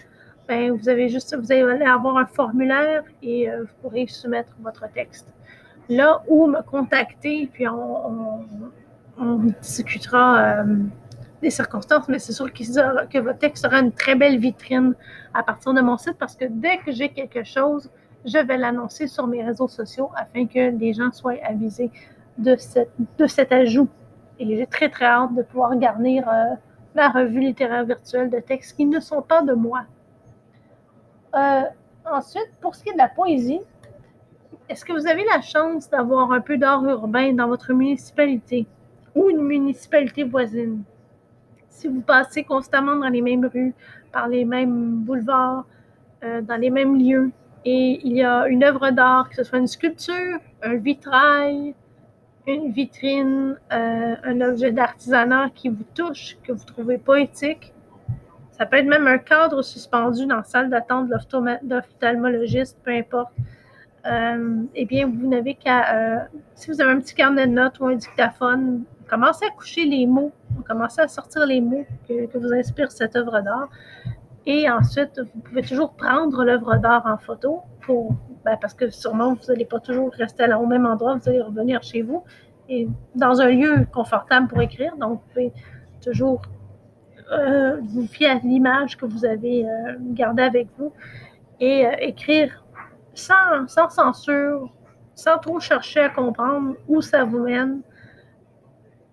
Ben, 0.49 0.71
vous 0.71 0.89
avez 0.89 1.09
juste, 1.09 1.37
vous 1.37 1.51
allez 1.51 1.85
avoir 1.85 2.17
un 2.19 2.27
formulaire 2.27 3.03
et 3.21 3.51
euh, 3.51 3.63
vous 3.63 3.69
pourrez 3.83 4.07
soumettre 4.07 4.53
votre 4.61 4.89
texte. 4.93 5.35
Là 5.89 6.23
où 6.29 6.47
me 6.47 6.63
contacter, 6.63 7.49
puis 7.53 7.67
on, 7.69 8.45
discutera 9.61 10.39
euh, 10.39 10.77
des 11.43 11.51
circonstances, 11.51 12.09
mais 12.09 12.19
c'est 12.19 12.33
sûr 12.33 12.53
que 12.53 13.19
votre 13.19 13.39
texte 13.39 13.65
sera 13.65 13.81
une 13.81 13.93
très 13.93 14.15
belle 14.15 14.39
vitrine 14.39 14.95
à 15.35 15.43
partir 15.43 15.75
de 15.75 15.81
mon 15.81 15.97
site 15.97 16.17
parce 16.19 16.37
que 16.37 16.45
dès 16.49 16.79
que 16.79 16.93
j'ai 16.93 17.09
quelque 17.09 17.43
chose, 17.43 17.91
je 18.25 18.39
vais 18.39 18.57
l'annoncer 18.57 19.07
sur 19.07 19.27
mes 19.27 19.43
réseaux 19.43 19.69
sociaux 19.69 20.11
afin 20.15 20.47
que 20.47 20.77
les 20.79 20.93
gens 20.93 21.11
soient 21.13 21.39
avisés 21.45 21.91
de, 22.39 22.57
cet 22.57 23.53
ajout. 23.53 23.89
Et 24.39 24.57
j'ai 24.57 24.67
très, 24.67 24.91
très 24.91 25.07
hâte 25.07 25.35
de 25.35 25.43
pouvoir 25.43 25.77
garnir 25.77 26.29
euh, 26.29 26.55
ma 26.95 27.09
revue 27.09 27.41
littéraire 27.41 27.85
virtuelle 27.85 28.31
de 28.31 28.39
textes 28.39 28.77
qui 28.77 28.85
ne 28.85 29.01
sont 29.01 29.23
pas 29.23 29.43
de 29.43 29.55
moi. 29.55 29.85
Euh, 31.35 31.63
ensuite, 32.05 32.51
pour 32.61 32.75
ce 32.75 32.83
qui 32.83 32.91
est 32.91 32.93
de 32.93 32.99
la 32.99 33.09
poésie, 33.09 33.61
est-ce 34.69 34.85
que 34.85 34.93
vous 34.93 35.07
avez 35.07 35.25
la 35.25 35.41
chance 35.41 35.89
d'avoir 35.91 36.33
un 36.33 36.41
peu 36.41 36.57
d'art 36.57 36.85
urbain 36.85 37.33
dans 37.33 37.49
votre 37.49 37.73
municipalité 37.73 38.67
ou 39.15 39.31
une 39.31 39.43
municipalité 39.43 40.25
voisine? 40.25 40.83
Si 41.69 41.89
vous 41.89 42.01
passez 42.01 42.43
constamment 42.43 42.97
dans 42.97 43.09
les 43.09 43.23
mêmes 43.23 43.47
rues, 43.47 43.75
par 44.13 44.29
les 44.29 44.45
mêmes 44.45 44.97
boulevards, 44.97 45.67
euh, 46.25 46.41
dans 46.41 46.57
les 46.57 46.71
mêmes 46.71 46.99
lieux, 46.99 47.31
et 47.65 48.01
il 48.05 48.17
y 48.17 48.23
a 48.23 48.47
une 48.47 48.65
œuvre 48.65 48.91
d'art, 48.91 49.29
que 49.29 49.37
ce 49.37 49.45
soit 49.45 49.59
une 49.59 49.67
sculpture, 49.67 50.39
un 50.63 50.77
vitrail, 50.77 51.75
une 52.47 52.71
vitrine, 52.71 53.59
euh, 53.73 54.15
un 54.23 54.41
objet 54.41 54.71
d'artisanat 54.71 55.51
qui 55.55 55.69
vous 55.69 55.85
touche, 55.95 56.39
que 56.45 56.53
vous 56.53 56.65
trouvez 56.65 56.97
poétique, 56.97 57.73
ça 58.57 58.65
peut 58.65 58.77
être 58.77 58.87
même 58.87 59.07
un 59.07 59.19
cadre 59.19 59.61
suspendu 59.61 60.25
dans 60.27 60.37
la 60.37 60.45
salle 60.45 60.71
d'attente 60.71 61.09
de 61.09 61.69
l'ophtalmologiste, 61.69 62.79
peu 62.83 62.91
importe. 62.91 63.33
Euh, 64.07 64.63
eh 64.75 64.87
bien, 64.87 65.07
vous 65.07 65.29
n'avez 65.29 65.55
qu'à, 65.55 65.95
euh, 65.95 66.19
si 66.55 66.71
vous 66.71 66.81
avez 66.81 66.93
un 66.93 67.01
petit 67.01 67.15
carnet 67.15 67.47
de 67.47 67.53
notes 67.53 67.79
ou 67.81 67.87
un 67.87 67.97
dictaphone, 67.97 68.85
commencez 69.11 69.45
à 69.45 69.51
coucher 69.51 69.85
les 69.85 70.07
mots, 70.07 70.33
commencez 70.67 71.03
à 71.03 71.09
sortir 71.09 71.45
les 71.45 71.61
mots 71.61 71.85
que, 72.09 72.39
vous 72.39 72.53
inspire 72.55 72.91
cette 72.93 73.15
œuvre 73.17 73.41
d'art. 73.43 73.69
Et 74.47 74.71
ensuite, 74.71 75.21
vous 75.35 75.41
pouvez 75.41 75.63
toujours 75.63 75.93
prendre 75.93 76.45
l'œuvre 76.45 76.77
d'art 76.77 77.05
en 77.05 77.19
photo 77.19 77.63
pour, 77.83 78.15
ben, 78.45 78.57
parce 78.61 78.75
que 78.75 78.89
sûrement 78.89 79.35
vous 79.35 79.53
n'allez 79.53 79.65
pas 79.65 79.81
toujours 79.81 80.13
rester 80.13 80.47
au 80.55 80.67
même 80.67 80.87
endroit, 80.87 81.17
vous 81.17 81.29
allez 81.29 81.43
revenir 81.43 81.83
chez 81.83 82.03
vous 82.03 82.23
et 82.69 82.89
dans 83.15 83.41
un 83.41 83.49
lieu 83.49 83.87
confortable 83.93 84.49
pour 84.49 84.63
écrire. 84.63 84.97
Donc, 84.97 85.21
vous 85.21 85.29
pouvez 85.33 85.53
toujours 86.01 86.43
euh, 87.33 87.81
vous 87.83 88.07
fiez 88.07 88.29
à 88.29 88.35
l'image 88.35 88.97
que 88.97 89.05
vous 89.05 89.25
avez 89.25 89.69
euh, 89.69 89.95
gardée 89.99 90.43
avec 90.43 90.69
vous 90.79 90.93
et 91.59 91.87
euh, 91.87 91.93
écrire 91.99 92.65
sans, 93.15 93.67
sans, 93.67 93.89
censure, 93.89 94.73
sans 95.15 95.39
trop 95.39 95.59
chercher 95.59 96.01
à 96.01 96.09
comprendre 96.11 96.77
où 96.87 97.01
ça 97.01 97.25
vous 97.25 97.41
mène. 97.41 97.81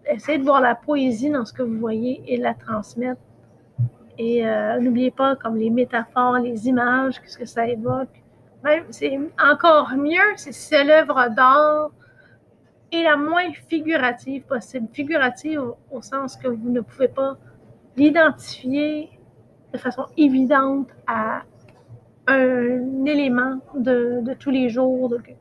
Essayez 0.05 0.37
de 0.37 0.43
voir 0.43 0.61
la 0.61 0.75
poésie 0.75 1.29
dans 1.29 1.45
ce 1.45 1.53
que 1.53 1.63
vous 1.63 1.79
voyez 1.79 2.21
et 2.27 2.37
la 2.37 2.53
transmettre. 2.53 3.21
Et 4.19 4.43
n'oubliez 4.79 5.09
pas 5.09 5.35
comme 5.37 5.55
les 5.55 5.71
métaphores, 5.71 6.37
les 6.37 6.67
images, 6.67 7.19
qu'est-ce 7.19 7.37
que 7.37 7.45
ça 7.45 7.65
évoque. 7.67 8.21
Même, 8.63 8.83
c'est 8.91 9.17
encore 9.41 9.91
mieux 9.95 10.19
si 10.35 10.53
c'est 10.53 10.83
l'œuvre 10.83 11.29
d'art 11.29 11.89
et 12.93 13.01
la 13.01 13.17
moins 13.17 13.51
figurative 13.67 14.43
possible. 14.43 14.87
Figurative 14.93 15.61
au, 15.91 16.01
sens 16.01 16.37
que 16.37 16.47
vous 16.47 16.69
ne 16.69 16.81
pouvez 16.81 17.07
pas 17.07 17.37
l'identifier 17.97 19.09
de 19.71 19.77
façon 19.77 20.05
évidente 20.17 20.89
à 21.07 21.43
un 22.27 23.05
élément 23.05 23.59
de, 23.75 24.33
tous 24.39 24.51
les 24.51 24.69
jours. 24.69 25.09
Donc, 25.09 25.35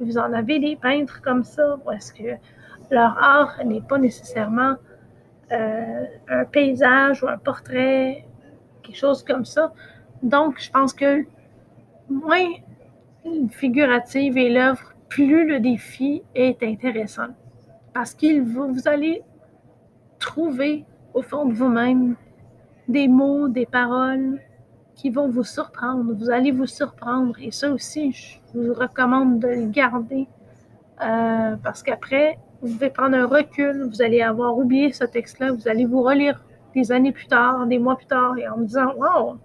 Vous 0.00 0.18
en 0.18 0.32
avez 0.32 0.58
des 0.58 0.76
peintres 0.76 1.20
comme 1.22 1.44
ça, 1.44 1.78
est-ce 1.94 2.12
que 2.12 2.36
leur 2.90 3.16
art 3.22 3.60
n'est 3.64 3.80
pas 3.80 3.98
nécessairement 3.98 4.74
euh, 5.52 6.04
un 6.28 6.44
paysage 6.44 7.22
ou 7.22 7.28
un 7.28 7.38
portrait, 7.38 8.24
quelque 8.82 8.96
chose 8.96 9.24
comme 9.24 9.44
ça. 9.44 9.72
Donc, 10.22 10.60
je 10.60 10.70
pense 10.70 10.92
que 10.92 11.24
moins 12.08 12.48
figurative 13.50 14.36
est 14.38 14.48
l'œuvre, 14.48 14.94
plus 15.08 15.48
le 15.48 15.60
défi 15.60 16.22
est 16.34 16.62
intéressant. 16.62 17.28
Parce 17.92 18.14
que 18.14 18.40
vous 18.40 18.86
allez 18.86 19.22
trouver 20.18 20.84
au 21.14 21.22
fond 21.22 21.46
de 21.46 21.52
vous-même 21.52 22.16
des 22.88 23.08
mots, 23.08 23.48
des 23.48 23.66
paroles 23.66 24.40
qui 24.94 25.10
vont 25.10 25.28
vous 25.28 25.44
surprendre. 25.44 26.12
Vous 26.14 26.30
allez 26.30 26.50
vous 26.50 26.66
surprendre. 26.66 27.34
Et 27.40 27.50
ça 27.50 27.72
aussi, 27.72 28.12
je 28.12 28.38
vous 28.54 28.74
recommande 28.74 29.38
de 29.38 29.48
le 29.48 29.66
garder 29.66 30.26
euh, 31.02 31.56
parce 31.62 31.82
qu'après, 31.82 32.38
vous 32.62 32.74
devez 32.74 32.90
prendre 32.90 33.16
un 33.16 33.26
recul. 33.26 33.88
Vous 33.88 34.02
allez 34.02 34.20
avoir 34.20 34.58
oublié 34.58 34.92
ce 34.92 35.04
texte-là. 35.04 35.52
Vous 35.52 35.68
allez 35.68 35.86
vous 35.86 36.02
relire 36.02 36.44
des 36.74 36.92
années 36.92 37.12
plus 37.12 37.26
tard, 37.26 37.66
des 37.66 37.78
mois 37.78 37.96
plus 37.96 38.06
tard, 38.06 38.36
et 38.38 38.48
en 38.48 38.58
me 38.58 38.64
disant 38.64 38.94
Wow, 38.96 39.38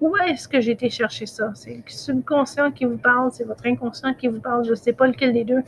où 0.00 0.16
est-ce 0.16 0.48
que 0.48 0.60
j'ai 0.60 0.72
été 0.72 0.90
chercher 0.90 1.26
ça? 1.26 1.52
C'est 1.54 1.76
le 1.76 1.82
subconscient 1.86 2.70
qui 2.72 2.84
vous 2.84 2.98
parle, 2.98 3.30
c'est 3.32 3.44
votre 3.44 3.66
inconscient 3.66 4.14
qui 4.14 4.28
vous 4.28 4.40
parle, 4.40 4.64
je 4.64 4.70
ne 4.70 4.74
sais 4.74 4.92
pas 4.92 5.06
lequel 5.06 5.32
des 5.32 5.44
deux, 5.44 5.62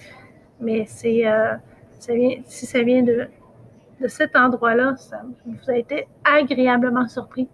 mais 0.61 0.85
c'est 0.87 1.27
euh, 1.27 1.55
si 1.99 2.67
ça 2.67 2.83
vient 2.83 3.03
de, 3.03 3.29
de 4.01 4.09
cet 4.09 4.37
endroit-là, 4.37 4.97
ça 4.97 5.23
vous 5.47 5.71
a 5.71 5.77
été 5.77 6.09
agréablement 6.25 7.07
surpris. 7.09 7.49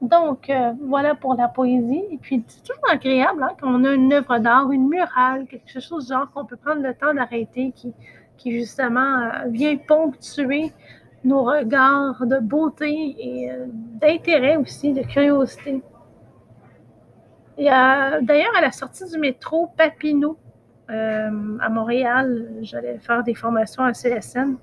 Donc, 0.00 0.48
euh, 0.48 0.72
voilà 0.86 1.14
pour 1.14 1.34
la 1.34 1.48
poésie. 1.48 2.04
Et 2.10 2.18
puis, 2.18 2.44
c'est 2.46 2.62
toujours 2.62 2.90
agréable 2.90 3.42
hein, 3.42 3.50
quand 3.60 3.68
on 3.68 3.84
a 3.84 3.92
une 3.92 4.12
œuvre 4.12 4.38
d'art, 4.38 4.70
une 4.70 4.88
murale, 4.88 5.46
quelque 5.46 5.80
chose 5.80 6.08
de 6.08 6.14
genre 6.14 6.30
qu'on 6.32 6.44
peut 6.44 6.56
prendre 6.56 6.82
le 6.82 6.94
temps 6.94 7.12
d'arrêter, 7.12 7.72
qui, 7.74 7.94
justement 8.46 9.18
euh, 9.18 9.48
vient 9.48 9.76
ponctuer 9.76 10.72
nos 11.24 11.42
regards 11.42 12.24
de 12.24 12.38
beauté 12.38 13.16
et 13.18 13.50
euh, 13.50 13.66
d'intérêt 13.68 14.56
aussi, 14.56 14.92
de 14.92 15.02
curiosité. 15.02 15.82
D'ailleurs, 17.58 18.56
à 18.56 18.60
la 18.60 18.70
sortie 18.70 19.04
du 19.10 19.18
métro 19.18 19.68
Papineau, 19.76 20.38
à 20.88 21.68
Montréal, 21.68 22.48
j'allais 22.62 22.98
faire 22.98 23.24
des 23.24 23.34
formations 23.34 23.82
à 23.82 23.92
CSN, 23.92 24.56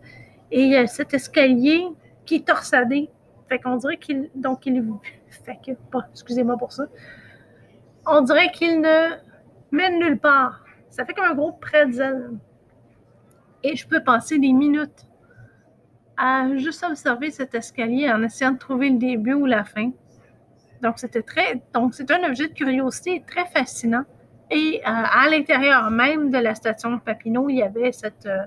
et 0.52 0.62
il 0.64 0.70
y 0.70 0.76
a 0.76 0.88
cet 0.88 1.14
escalier 1.14 1.88
qui 2.26 2.36
est 2.36 2.48
torsadé. 2.48 3.10
Fait 3.50 3.60
qu'on 3.60 3.76
dirait 3.76 3.98
qu'il. 3.98 4.30
Donc, 4.36 4.66
il 4.66 4.84
fait 5.30 5.60
que, 5.66 5.72
excusez-moi 6.12 6.58
pour 6.58 6.72
ça. 6.72 6.86
On 8.08 8.22
dirait 8.22 8.52
qu'il 8.52 8.82
ne 8.82 9.12
mène 9.72 10.00
nulle 10.00 10.20
part. 10.20 10.64
Ça 10.90 11.06
fait 11.06 11.14
comme 11.14 11.26
un 11.26 11.36
gros 11.36 11.54
pretzel. 11.54 12.32
Et 13.64 13.76
je 13.76 13.88
peux 13.88 14.04
passer 14.04 14.38
des 14.38 14.54
minutes 14.54 15.08
à 16.18 16.48
juste 16.56 16.84
observer 16.84 17.32
cet 17.32 17.56
escalier 17.56 18.10
en 18.12 18.24
essayant 18.24 18.52
de 18.52 18.58
trouver 18.58 18.90
le 18.90 18.98
début 18.98 19.34
ou 19.34 19.46
la 19.46 19.64
fin. 19.64 19.92
Donc, 20.82 21.00
c'était 21.00 21.24
très. 21.24 21.62
Donc, 21.74 21.94
c'est 21.94 22.10
un 22.12 22.24
objet 22.24 22.48
de 22.48 22.54
curiosité 22.54 23.24
très 23.28 23.46
fascinant. 23.48 24.04
Et 24.52 24.82
euh, 24.82 24.84
à 24.86 25.28
l'intérieur 25.30 25.90
même 25.90 26.30
de 26.30 26.38
la 26.38 26.54
station 26.54 27.00
Papineau, 27.00 27.50
il 27.50 27.58
y 27.58 27.64
avait 27.64 27.92
cette 27.92 28.28
euh, 28.28 28.46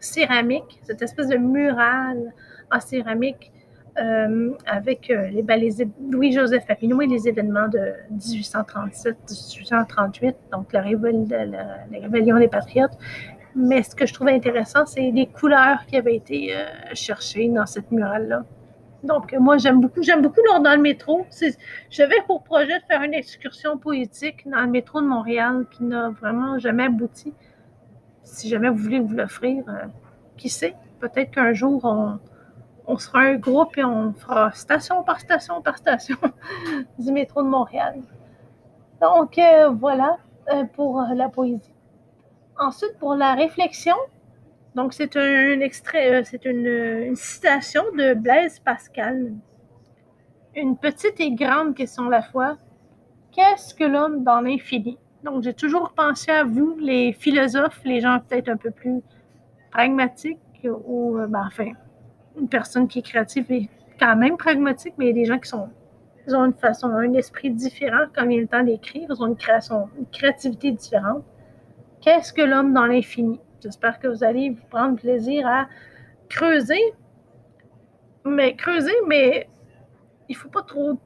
céramique, 0.00 0.80
cette 0.82 1.02
espèce 1.02 1.28
de 1.28 1.36
murale 1.36 2.32
en 2.70 2.80
céramique 2.80 3.52
euh, 3.98 4.52
avec 4.66 5.10
euh, 5.10 5.28
les, 5.28 5.42
ben, 5.42 5.58
Louis-Joseph 6.10 6.66
Papineau 6.66 7.00
et 7.00 7.06
les 7.06 7.28
événements 7.28 7.68
de 7.68 7.94
1837-1838, 8.18 10.34
donc 10.52 10.70
la, 10.74 10.82
rébellion 10.82 12.38
des 12.38 12.48
Patriotes. 12.48 12.92
Mais 13.54 13.82
ce 13.82 13.96
que 13.96 14.04
je 14.04 14.12
trouvais 14.12 14.34
intéressant, 14.34 14.84
c'est 14.84 15.10
les 15.12 15.24
couleurs 15.26 15.86
qui 15.86 15.96
avaient 15.96 16.16
été 16.16 16.54
euh, 16.54 16.66
cherchées 16.92 17.48
dans 17.48 17.64
cette 17.64 17.90
murale-là. 17.90 18.44
Donc, 19.02 19.34
moi, 19.40 19.56
j'aime 19.56 19.80
beaucoup, 19.80 20.02
j'aime 20.02 20.20
beaucoup 20.20 20.42
dans 20.62 20.74
le 20.74 20.82
métro. 20.82 21.26
J'avais 21.88 22.20
pour 22.26 22.42
projet 22.42 22.78
de 22.78 22.84
faire 22.90 23.00
une 23.02 23.14
excursion 23.14 23.78
poétique 23.78 24.46
dans 24.46 24.60
le 24.60 24.68
métro 24.68 25.00
de 25.00 25.06
Montréal 25.06 25.64
qui 25.70 25.84
n'a 25.84 26.10
vraiment 26.10 26.58
jamais 26.58 26.84
abouti. 26.84 27.32
Si 28.26 28.48
jamais 28.48 28.68
vous 28.68 28.76
voulez 28.76 28.98
vous 29.00 29.14
l'offrir, 29.14 29.64
qui 30.36 30.48
sait, 30.48 30.74
peut-être 31.00 31.30
qu'un 31.30 31.52
jour, 31.52 31.84
on, 32.86 32.98
sera 32.98 33.20
un 33.20 33.36
groupe 33.36 33.78
et 33.78 33.84
on 33.84 34.12
fera 34.12 34.50
station 34.52 35.02
par 35.04 35.20
station 35.20 35.62
par 35.62 35.78
station 35.78 36.16
du 36.98 37.12
métro 37.12 37.42
de 37.42 37.48
Montréal. 37.48 38.02
Donc, 39.00 39.38
euh, 39.38 39.68
voilà 39.70 40.18
euh, 40.52 40.64
pour 40.64 41.00
euh, 41.00 41.14
la 41.14 41.28
poésie. 41.28 41.72
Ensuite, 42.58 42.98
pour 42.98 43.14
la 43.14 43.34
réflexion, 43.34 43.96
donc 44.74 44.92
c'est 44.92 45.16
un, 45.16 45.60
extrait, 45.60 46.24
c'est 46.24 46.44
une, 46.44 47.14
citation 47.14 47.82
de 47.96 48.14
Blaise 48.14 48.58
Pascal. 48.60 49.34
Une 50.54 50.76
petite 50.76 51.20
et 51.20 51.32
grande 51.32 51.74
question 51.74 52.06
à 52.06 52.10
la 52.10 52.22
fois. 52.22 52.56
Qu'est-ce 53.32 53.74
que 53.74 53.84
l'homme 53.84 54.24
dans 54.24 54.40
l'infini? 54.40 54.98
Donc, 55.26 55.42
j'ai 55.42 55.54
toujours 55.54 55.90
pensé 55.90 56.30
à 56.30 56.44
vous, 56.44 56.78
les 56.80 57.12
philosophes, 57.12 57.80
les 57.84 58.00
gens 58.00 58.20
peut-être 58.20 58.48
un 58.48 58.56
peu 58.56 58.70
plus 58.70 59.02
pragmatiques 59.70 60.38
ou, 60.64 61.18
ben, 61.28 61.44
enfin, 61.46 61.72
une 62.40 62.48
personne 62.48 62.88
qui 62.88 63.00
est 63.00 63.02
créative 63.02 63.50
et 63.50 63.68
quand 63.98 64.16
même 64.16 64.36
pragmatique, 64.36 64.94
mais 64.96 65.06
il 65.06 65.08
y 65.08 65.10
a 65.10 65.14
des 65.14 65.24
gens 65.26 65.38
qui 65.38 65.48
sont 65.48 65.68
ils 66.26 66.34
ont 66.34 66.44
une 66.44 66.54
façon, 66.54 66.88
un 66.88 67.12
esprit 67.14 67.50
différent 67.50 68.06
quand 68.14 68.22
a 68.22 68.26
le 68.26 68.46
temps 68.46 68.62
d'écrire, 68.62 69.08
ils 69.08 69.22
ont 69.22 69.26
une 69.26 69.36
création, 69.36 69.88
une 69.98 70.06
créativité 70.06 70.72
différente. 70.72 71.24
Qu'est-ce 72.00 72.32
que 72.32 72.42
l'homme 72.42 72.72
dans 72.72 72.86
l'infini? 72.86 73.40
J'espère 73.62 73.98
que 74.00 74.08
vous 74.08 74.24
allez 74.24 74.50
vous 74.50 74.66
prendre 74.68 74.96
plaisir 74.96 75.46
à 75.46 75.68
creuser, 76.28 76.82
mais 78.24 78.56
creuser, 78.56 78.94
mais 79.06 79.48
il 80.28 80.32
ne 80.32 80.38
faut 80.38 80.48
pas 80.48 80.62
trop 80.62 80.98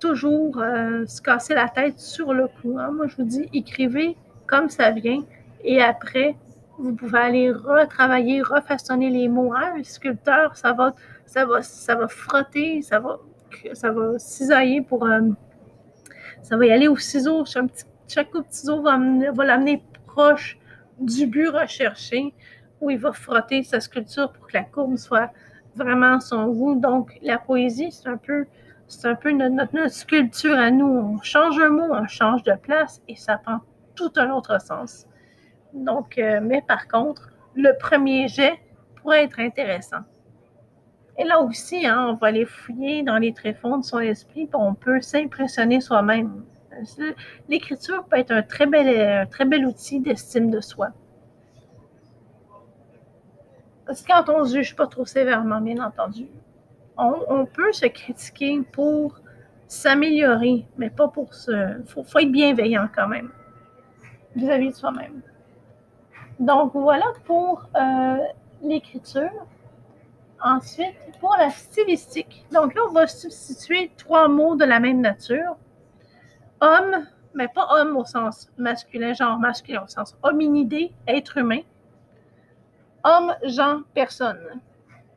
toujours 0.00 0.58
euh, 0.58 1.06
se 1.06 1.20
casser 1.20 1.54
la 1.54 1.68
tête 1.68 1.98
sur 1.98 2.32
le 2.32 2.48
coup. 2.48 2.78
Hein. 2.78 2.90
Moi, 2.92 3.06
je 3.06 3.16
vous 3.16 3.24
dis, 3.24 3.48
écrivez 3.52 4.16
comme 4.46 4.68
ça 4.68 4.90
vient 4.90 5.24
et 5.64 5.82
après, 5.82 6.36
vous 6.78 6.94
pouvez 6.94 7.18
aller 7.18 7.50
retravailler, 7.50 8.42
refaçonner 8.42 9.10
les 9.10 9.28
mots. 9.28 9.52
Hein, 9.52 9.74
un 9.78 9.82
sculpteur, 9.82 10.56
ça 10.56 10.72
va, 10.72 10.94
ça 11.26 11.44
va, 11.44 11.62
ça 11.62 11.94
va 11.94 12.08
frotter, 12.08 12.82
ça 12.82 13.00
va, 13.00 13.18
ça 13.72 13.90
va 13.90 14.18
cisailler 14.18 14.82
pour. 14.82 15.04
Euh, 15.06 15.20
ça 16.42 16.56
va 16.56 16.66
y 16.66 16.70
aller 16.70 16.88
au 16.88 16.96
ciseau. 16.96 17.44
Chaque, 17.44 18.30
coup 18.30 18.40
de 18.40 18.46
ciseau 18.48 18.80
va, 18.80 18.98
va 19.32 19.44
l'amener 19.44 19.82
proche 20.06 20.58
du 20.98 21.26
but 21.26 21.48
recherché 21.48 22.32
où 22.80 22.90
il 22.90 22.98
va 22.98 23.12
frotter 23.12 23.62
sa 23.64 23.80
sculpture 23.80 24.32
pour 24.32 24.46
que 24.46 24.56
la 24.56 24.62
courbe 24.62 24.96
soit 24.96 25.30
vraiment 25.74 26.20
son 26.20 26.46
goût. 26.46 26.76
Donc, 26.76 27.18
la 27.22 27.38
poésie, 27.38 27.90
c'est 27.90 28.08
un 28.08 28.16
peu, 28.16 28.46
c'est 28.88 29.06
un 29.06 29.14
peu 29.14 29.30
notre, 29.30 29.74
notre, 29.74 29.92
sculpture 29.92 30.58
à 30.58 30.70
nous. 30.70 30.86
On 30.86 31.22
change 31.22 31.58
un 31.60 31.68
mot, 31.68 31.92
on 31.92 32.06
change 32.06 32.42
de 32.42 32.54
place 32.54 33.02
et 33.06 33.16
ça 33.16 33.36
prend 33.36 33.60
tout 33.94 34.10
un 34.16 34.30
autre 34.30 34.60
sens. 34.60 35.06
Donc, 35.74 36.18
euh, 36.18 36.40
mais 36.42 36.62
par 36.62 36.88
contre, 36.88 37.30
le 37.54 37.76
premier 37.78 38.28
jet 38.28 38.58
pourrait 38.96 39.24
être 39.24 39.38
intéressant. 39.38 40.00
Et 41.18 41.24
là 41.24 41.40
aussi, 41.40 41.86
hein, 41.86 42.06
on 42.10 42.14
va 42.14 42.28
aller 42.28 42.46
fouiller 42.46 43.02
dans 43.02 43.18
les 43.18 43.34
tréfonds 43.34 43.78
de 43.78 43.84
son 43.84 43.98
esprit, 43.98 44.46
puis 44.46 44.54
on 44.54 44.74
peut 44.74 45.00
s'impressionner 45.00 45.80
soi-même. 45.80 46.44
L'écriture 47.48 48.04
peut 48.04 48.18
être 48.18 48.30
un 48.30 48.42
très 48.42 48.66
bel, 48.66 49.28
très 49.28 49.44
bel 49.44 49.66
outil 49.66 49.98
d'estime 49.98 50.48
de 50.50 50.60
soi. 50.60 50.90
Parce 53.84 54.02
que 54.02 54.06
quand 54.06 54.28
on 54.28 54.40
ne 54.40 54.44
se 54.44 54.56
juge 54.58 54.76
pas 54.76 54.86
trop 54.86 55.04
sévèrement, 55.06 55.60
bien 55.60 55.82
entendu, 55.84 56.28
on, 56.98 57.46
peut 57.46 57.72
se 57.72 57.86
critiquer 57.86 58.60
pour 58.72 59.20
s'améliorer, 59.66 60.66
mais 60.76 60.90
pas 60.90 61.08
pour 61.08 61.34
se. 61.34 61.78
Il 61.78 61.86
faut, 61.86 62.02
être 62.18 62.32
bienveillant 62.32 62.88
quand 62.94 63.08
même 63.08 63.30
vis 64.34 64.50
à 64.50 64.58
-vis 64.58 64.70
de 64.70 64.74
soi-même. 64.74 65.22
Donc 66.38 66.72
voilà 66.74 67.06
pour 67.24 67.68
euh, 67.76 68.18
l'écriture. 68.62 69.30
Ensuite, 70.40 70.94
pour 71.18 71.34
la 71.36 71.50
stylistique. 71.50 72.44
Donc 72.52 72.74
là, 72.74 72.82
on 72.88 72.92
va 72.92 73.08
substituer 73.08 73.90
trois 73.96 74.28
mots 74.28 74.54
de 74.54 74.64
la 74.64 74.78
même 74.78 75.00
nature. 75.00 75.56
Homme, 76.60 77.06
mais 77.34 77.48
pas 77.48 77.66
homme 77.70 77.96
au 77.96 78.04
sens 78.04 78.48
masculin, 78.56 79.14
genre 79.14 79.38
masculin 79.38 79.82
au 79.84 79.88
sens 79.88 80.16
hominidé, 80.22 80.92
être 81.08 81.38
humain. 81.38 81.62
Homme, 83.02 83.34
genre, 83.44 83.80
personne. 83.94 84.60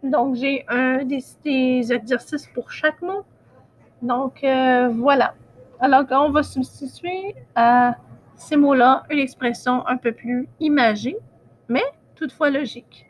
Donc 0.04 0.36
j'ai 0.36 0.66
un 0.68 1.04
des, 1.06 1.94
exercices 1.94 2.48
pour 2.48 2.72
chaque 2.72 3.02
mot. 3.02 3.24
Donc 4.02 4.44
euh, 4.44 4.90
voilà. 4.90 5.34
Alors 5.80 6.06
on 6.12 6.32
va 6.32 6.44
substituer 6.44 7.36
à 7.56 7.96
ces 8.36 8.56
mots-là 8.56 9.04
une 9.10 9.20
expression 9.20 9.86
un 9.88 9.98
peu 9.98 10.12
plus 10.12 10.48
imagée, 10.60 11.18
mais 11.70 11.84
toutefois 12.16 12.50
logique. 12.50 13.06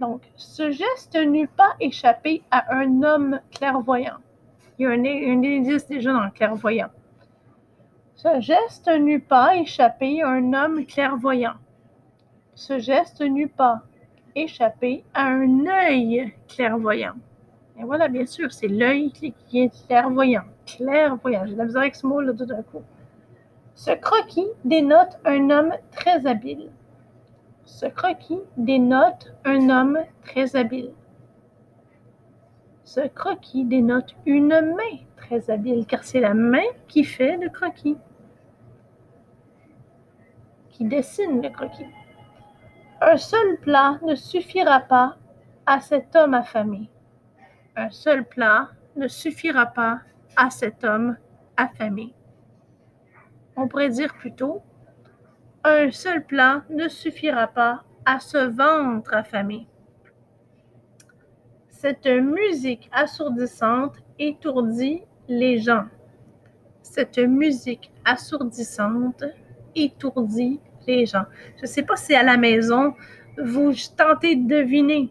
Donc, 0.00 0.22
ce 0.36 0.70
geste 0.70 1.16
n'eût 1.16 1.48
pas 1.48 1.74
échappé 1.80 2.42
à 2.50 2.74
un 2.74 3.02
homme 3.02 3.40
clairvoyant. 3.50 4.18
Il 4.78 4.82
y 4.82 4.86
a 4.86 4.90
un, 4.90 5.04
indice 5.04 5.86
déjà 5.86 6.12
dans 6.12 6.30
clairvoyant. 6.30 6.90
Ce 8.14 8.40
geste 8.40 8.88
n'eût 8.88 9.20
pas 9.20 9.56
échappé 9.56 10.22
à 10.22 10.28
un 10.28 10.52
homme 10.52 10.84
clairvoyant. 10.84 11.54
Ce 12.54 12.78
geste 12.78 13.22
n'eut 13.22 13.48
pas 13.48 13.82
échappé 14.36 15.02
à 15.14 15.26
un 15.26 15.66
œil 15.66 16.32
clairvoyant. 16.46 17.14
Et 17.78 17.82
voilà, 17.82 18.08
bien 18.08 18.26
sûr, 18.26 18.52
c'est 18.52 18.68
l'œil 18.68 19.10
qui 19.10 19.34
est 19.54 19.86
clairvoyant. 19.86 20.44
Clairvoyant. 20.66 21.46
J'ai 21.46 21.54
de 21.54 21.72
la 21.72 21.80
avec 21.80 21.96
ce 21.96 22.06
mot-là 22.06 22.32
tout 22.32 22.46
d'un 22.46 22.62
coup. 22.62 22.82
Ce 23.74 23.90
croquis 23.90 24.46
dénote 24.64 25.18
un 25.24 25.50
homme 25.50 25.74
très 25.92 26.26
habile. 26.26 26.70
Ce 27.64 27.86
croquis 27.86 28.40
dénote 28.56 29.34
un 29.44 29.68
homme 29.68 29.98
très 30.22 30.56
habile. 30.56 30.92
Ce 32.84 33.00
croquis 33.08 33.64
dénote 33.64 34.14
une 34.24 34.48
main 34.48 34.98
très 35.16 35.50
habile, 35.50 35.84
car 35.86 36.04
c'est 36.04 36.20
la 36.20 36.34
main 36.34 36.64
qui 36.86 37.04
fait 37.04 37.36
le 37.36 37.50
croquis, 37.50 37.96
qui 40.70 40.84
dessine 40.84 41.42
le 41.42 41.50
croquis. 41.50 41.86
Un 43.08 43.18
seul 43.18 43.58
plat 43.58 44.00
ne 44.02 44.16
suffira 44.16 44.80
pas 44.80 45.16
à 45.64 45.80
cet 45.80 46.16
homme 46.16 46.34
affamé. 46.34 46.90
Un 47.76 47.88
seul 47.88 48.24
plat 48.24 48.70
ne 48.96 49.06
suffira 49.06 49.66
pas 49.66 50.00
à 50.34 50.50
cet 50.50 50.82
homme 50.82 51.16
affamé. 51.56 52.16
On 53.54 53.68
pourrait 53.68 53.90
dire 53.90 54.12
plutôt, 54.14 54.60
un 55.62 55.92
seul 55.92 56.26
plat 56.26 56.64
ne 56.68 56.88
suffira 56.88 57.46
pas 57.46 57.84
à 58.04 58.18
ce 58.18 58.38
ventre 58.38 59.14
affamé. 59.14 59.68
Cette 61.68 62.06
musique 62.06 62.90
assourdissante 62.90 63.98
étourdit 64.18 65.04
les 65.28 65.58
gens. 65.58 65.86
Cette 66.82 67.18
musique 67.18 67.92
assourdissante 68.04 69.22
étourdit 69.76 70.60
les 70.86 71.06
gens. 71.06 71.24
Je 71.56 71.62
ne 71.62 71.66
sais 71.66 71.82
pas 71.82 71.96
si 71.96 72.14
à 72.14 72.22
la 72.22 72.36
maison, 72.36 72.94
vous 73.42 73.72
tentez 73.96 74.36
de 74.36 74.48
deviner 74.48 75.10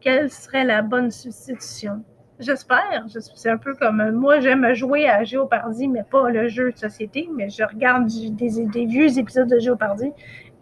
quelle 0.00 0.30
serait 0.30 0.64
la 0.64 0.82
bonne 0.82 1.10
substitution. 1.10 2.04
J'espère. 2.38 3.04
C'est 3.08 3.50
un 3.50 3.56
peu 3.56 3.74
comme 3.74 4.10
moi, 4.12 4.40
j'aime 4.40 4.74
jouer 4.74 5.08
à 5.08 5.22
Géopardy, 5.22 5.86
mais 5.86 6.02
pas 6.02 6.28
le 6.28 6.48
jeu 6.48 6.72
de 6.72 6.76
société, 6.76 7.28
mais 7.32 7.48
je 7.48 7.62
regarde 7.62 8.06
des, 8.06 8.86
vieux 8.86 9.18
épisodes 9.18 9.48
de 9.48 9.60
Géopardy 9.60 10.10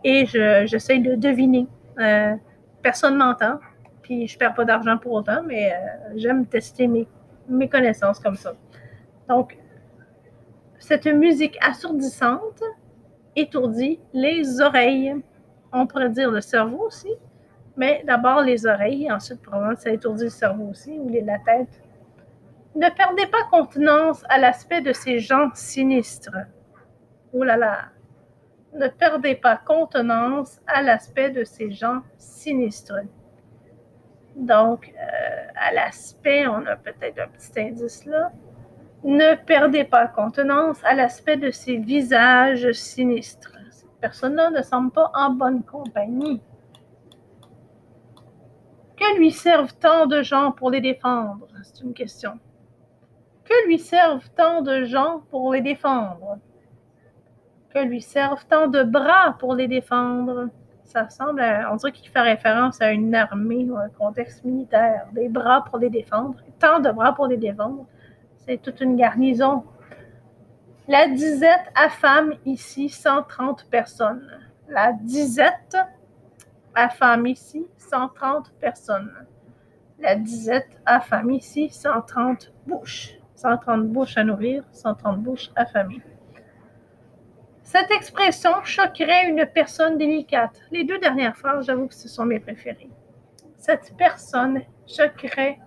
et 0.04 0.26
j'essaie 0.26 0.98
de 0.98 1.14
deviner. 1.14 1.66
Euh, 1.98 2.34
personne 2.82 3.16
m'entend, 3.16 3.58
puis 4.02 4.26
je 4.26 4.36
perds 4.36 4.54
pas 4.54 4.64
d'argent 4.64 4.98
pour 4.98 5.12
autant, 5.12 5.42
mais 5.46 5.72
euh, 5.72 5.76
j'aime 6.16 6.46
tester 6.46 6.86
mes, 6.86 7.06
mes 7.48 7.68
connaissances 7.68 8.18
comme 8.18 8.36
ça. 8.36 8.52
Donc, 9.28 9.56
cette 10.78 11.06
musique 11.06 11.56
assourdissante 11.62 12.62
étourdit 13.36 14.00
les 14.12 14.60
oreilles. 14.60 15.14
On 15.72 15.86
pourrait 15.86 16.10
dire 16.10 16.30
le 16.30 16.40
cerveau 16.40 16.86
aussi, 16.86 17.12
mais 17.76 18.02
d'abord 18.06 18.42
les 18.42 18.66
oreilles, 18.66 19.10
ensuite 19.10 19.40
probablement 19.42 19.76
ça 19.76 19.90
étourdit 19.90 20.24
le 20.24 20.30
cerveau 20.30 20.68
aussi, 20.70 20.98
ou 20.98 21.08
la 21.24 21.38
tête. 21.38 21.82
Ne 22.74 22.88
perdez 22.88 23.26
pas 23.26 23.44
contenance 23.50 24.24
à 24.28 24.38
l'aspect 24.38 24.80
de 24.80 24.92
ces 24.92 25.18
gens 25.18 25.50
sinistres. 25.54 26.36
Oh 27.32 27.44
là 27.44 27.56
là! 27.56 27.86
Ne 28.74 28.86
perdez 28.86 29.34
pas 29.34 29.56
contenance 29.56 30.60
à 30.66 30.82
l'aspect 30.82 31.30
de 31.30 31.42
ces 31.42 31.72
gens 31.72 32.02
sinistres. 32.16 33.00
Donc, 34.36 34.92
euh, 34.96 35.46
à 35.56 35.72
l'aspect, 35.74 36.46
on 36.46 36.64
a 36.66 36.76
peut-être 36.76 37.18
un 37.18 37.28
petit 37.28 37.60
indice 37.60 38.04
là. 38.06 38.30
Ne 39.02 39.34
perdez 39.46 39.84
pas 39.84 40.06
contenance 40.06 40.78
à 40.84 40.94
l'aspect 40.94 41.38
de 41.38 41.50
ces 41.50 41.76
visages 41.76 42.72
sinistres. 42.72 43.56
Cette 43.70 43.98
personne-là 44.00 44.50
ne 44.50 44.60
semble 44.60 44.90
pas 44.90 45.10
en 45.14 45.30
bonne 45.30 45.62
compagnie. 45.62 46.42
Que 48.96 49.16
lui 49.16 49.30
servent 49.30 49.74
tant 49.74 50.04
de 50.06 50.22
gens 50.22 50.52
pour 50.52 50.70
les 50.70 50.82
défendre? 50.82 51.48
C'est 51.62 51.80
une 51.82 51.94
question. 51.94 52.38
Que 53.44 53.66
lui 53.66 53.78
servent 53.78 54.28
tant 54.36 54.60
de 54.60 54.84
gens 54.84 55.22
pour 55.30 55.54
les 55.54 55.62
défendre? 55.62 56.38
Que 57.72 57.78
lui 57.78 58.02
servent 58.02 58.44
tant 58.46 58.68
de 58.68 58.82
bras 58.82 59.36
pour 59.38 59.54
les 59.54 59.66
défendre? 59.66 60.50
Ça 60.84 61.08
semble, 61.08 61.42
on 61.70 61.76
dirait 61.76 61.92
qu'il 61.92 62.10
fait 62.10 62.20
référence 62.20 62.82
à 62.82 62.92
une 62.92 63.14
armée 63.14 63.64
ou 63.70 63.78
un 63.78 63.88
contexte 63.88 64.44
militaire. 64.44 65.06
Des 65.12 65.28
bras 65.30 65.64
pour 65.64 65.78
les 65.78 65.88
défendre, 65.88 66.34
tant 66.58 66.80
de 66.80 66.90
bras 66.90 67.14
pour 67.14 67.28
les 67.28 67.38
défendre. 67.38 67.86
C'est 68.46 68.62
toute 68.62 68.80
une 68.80 68.96
garnison. 68.96 69.64
La 70.88 71.08
disette 71.08 71.70
affame 71.74 72.34
ici 72.46 72.88
130 72.88 73.66
personnes. 73.70 74.28
La 74.68 74.92
disette 74.92 75.76
affame 76.74 77.26
ici 77.26 77.66
130 77.76 78.52
personnes. 78.60 79.12
La 79.98 80.14
disette 80.16 80.80
affame 80.86 81.32
ici 81.32 81.68
130 81.68 82.52
bouches. 82.66 83.18
130 83.34 83.88
bouches 83.88 84.16
à 84.16 84.24
nourrir, 84.24 84.64
130 84.72 85.20
bouches 85.20 85.50
affamées. 85.56 86.02
Cette 87.62 87.90
expression 87.90 88.50
choquerait 88.64 89.28
une 89.28 89.46
personne 89.46 89.96
délicate. 89.96 90.60
Les 90.70 90.84
deux 90.84 90.98
dernières 90.98 91.36
phrases, 91.36 91.66
j'avoue 91.66 91.86
que 91.86 91.94
ce 91.94 92.08
sont 92.08 92.24
mes 92.24 92.40
préférées. 92.40 92.90
Cette 93.58 93.94
personne 93.96 94.62
choquerait. 94.86 95.58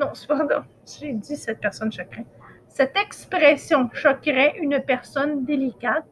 Non, 0.00 0.14
cependant, 0.14 0.64
j'ai 0.86 1.12
dit 1.12 1.36
cette 1.36 1.60
personne 1.60 1.92
choquerait. 1.92 2.24
Cette 2.68 2.96
expression 2.96 3.90
choquerait 3.92 4.54
une 4.58 4.80
personne 4.80 5.44
délicate. 5.44 6.06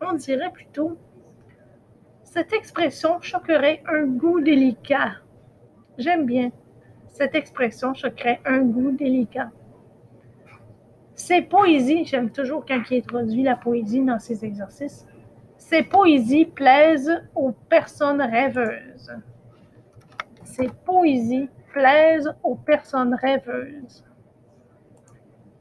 On 0.00 0.14
dirait 0.14 0.50
plutôt 0.50 0.98
cette 2.24 2.52
expression 2.52 3.20
choquerait 3.20 3.82
un 3.88 4.06
goût 4.06 4.40
délicat. 4.40 5.14
J'aime 5.98 6.26
bien. 6.26 6.50
Cette 7.08 7.34
expression 7.34 7.92
choquerait 7.94 8.40
un 8.44 8.60
goût 8.60 8.92
délicat. 8.92 9.50
Ces 11.14 11.42
poésies, 11.42 12.04
j'aime 12.04 12.30
toujours 12.30 12.64
quand 12.64 12.82
il 12.90 12.98
introduit 12.98 13.42
la 13.42 13.56
poésie 13.56 14.04
dans 14.04 14.18
ses 14.20 14.44
exercices. 14.44 15.06
Ces 15.58 15.82
poésies 15.82 16.46
plaisent 16.46 17.20
aux 17.34 17.52
personnes 17.68 18.22
rêveuses. 18.22 19.12
Ces 20.44 20.68
poésies 20.84 21.48
plaisent 21.72 22.32
aux 22.42 22.54
personnes 22.54 23.14
rêveuses. 23.14 24.04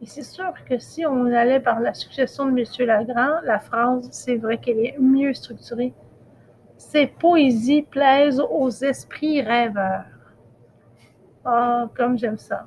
Et 0.01 0.05
c'est 0.05 0.23
sûr 0.23 0.53
que 0.67 0.77
si 0.77 1.05
on 1.05 1.25
allait 1.25 1.59
par 1.59 1.79
la 1.79 1.93
suggestion 1.93 2.45
de 2.45 2.51
M. 2.51 2.87
Lagrand, 2.87 3.41
la 3.43 3.59
phrase, 3.59 4.07
c'est 4.11 4.37
vrai 4.37 4.57
qu'elle 4.57 4.79
est 4.79 4.97
mieux 4.97 5.33
structurée 5.33 5.93
ces 6.79 7.07
poésies 7.07 7.83
plaisent 7.83 8.41
aux 8.49 8.69
esprits 8.69 9.41
rêveurs. 9.41 10.05
Ah, 11.43 11.89
comme 11.95 12.17
j'aime 12.17 12.37
ça. 12.37 12.63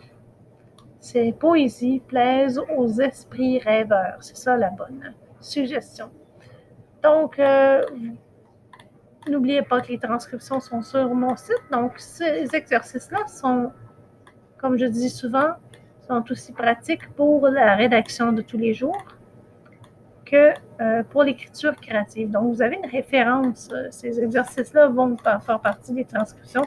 Ces 1.01 1.33
poésies 1.33 2.01
plaisent 2.07 2.61
aux 2.77 2.89
esprits 3.01 3.59
rêveurs. 3.59 4.19
C'est 4.21 4.37
ça 4.37 4.57
la 4.57 4.69
bonne 4.69 5.15
suggestion. 5.41 6.11
Donc, 7.03 7.39
euh, 7.39 7.83
n'oubliez 9.29 9.63
pas 9.63 9.81
que 9.81 9.89
les 9.89 9.99
transcriptions 9.99 10.61
sont 10.61 10.83
sur 10.83 11.15
mon 11.15 11.37
site. 11.37 11.63
Donc, 11.71 11.93
ces 11.99 12.47
exercices-là 12.53 13.27
sont, 13.27 13.73
comme 14.59 14.79
je 14.79 14.87
dis 14.87 15.11
souvent, 15.11 15.55
sont 16.07 16.25
aussi 16.31 16.53
pratiques 16.53 17.09
pour 17.15 17.49
la 17.49 17.77
rédaction 17.77 18.33
de 18.33 18.43
tous 18.43 18.59
les 18.59 18.75
jours 18.75 18.99
euh, 20.81 21.03
pour 21.11 21.25
l'écriture 21.25 21.77
créative. 21.77 22.31
Donc, 22.31 22.55
vous 22.55 22.63
avez 22.63 22.77
une 22.77 22.91
référence. 22.91 23.69
Euh, 23.73 23.89
ces 23.91 24.19
exercices-là 24.19 24.89
vont 24.89 25.17
faire 25.19 25.61
partie 25.61 25.93
des 25.93 26.07
transcriptions. 26.07 26.65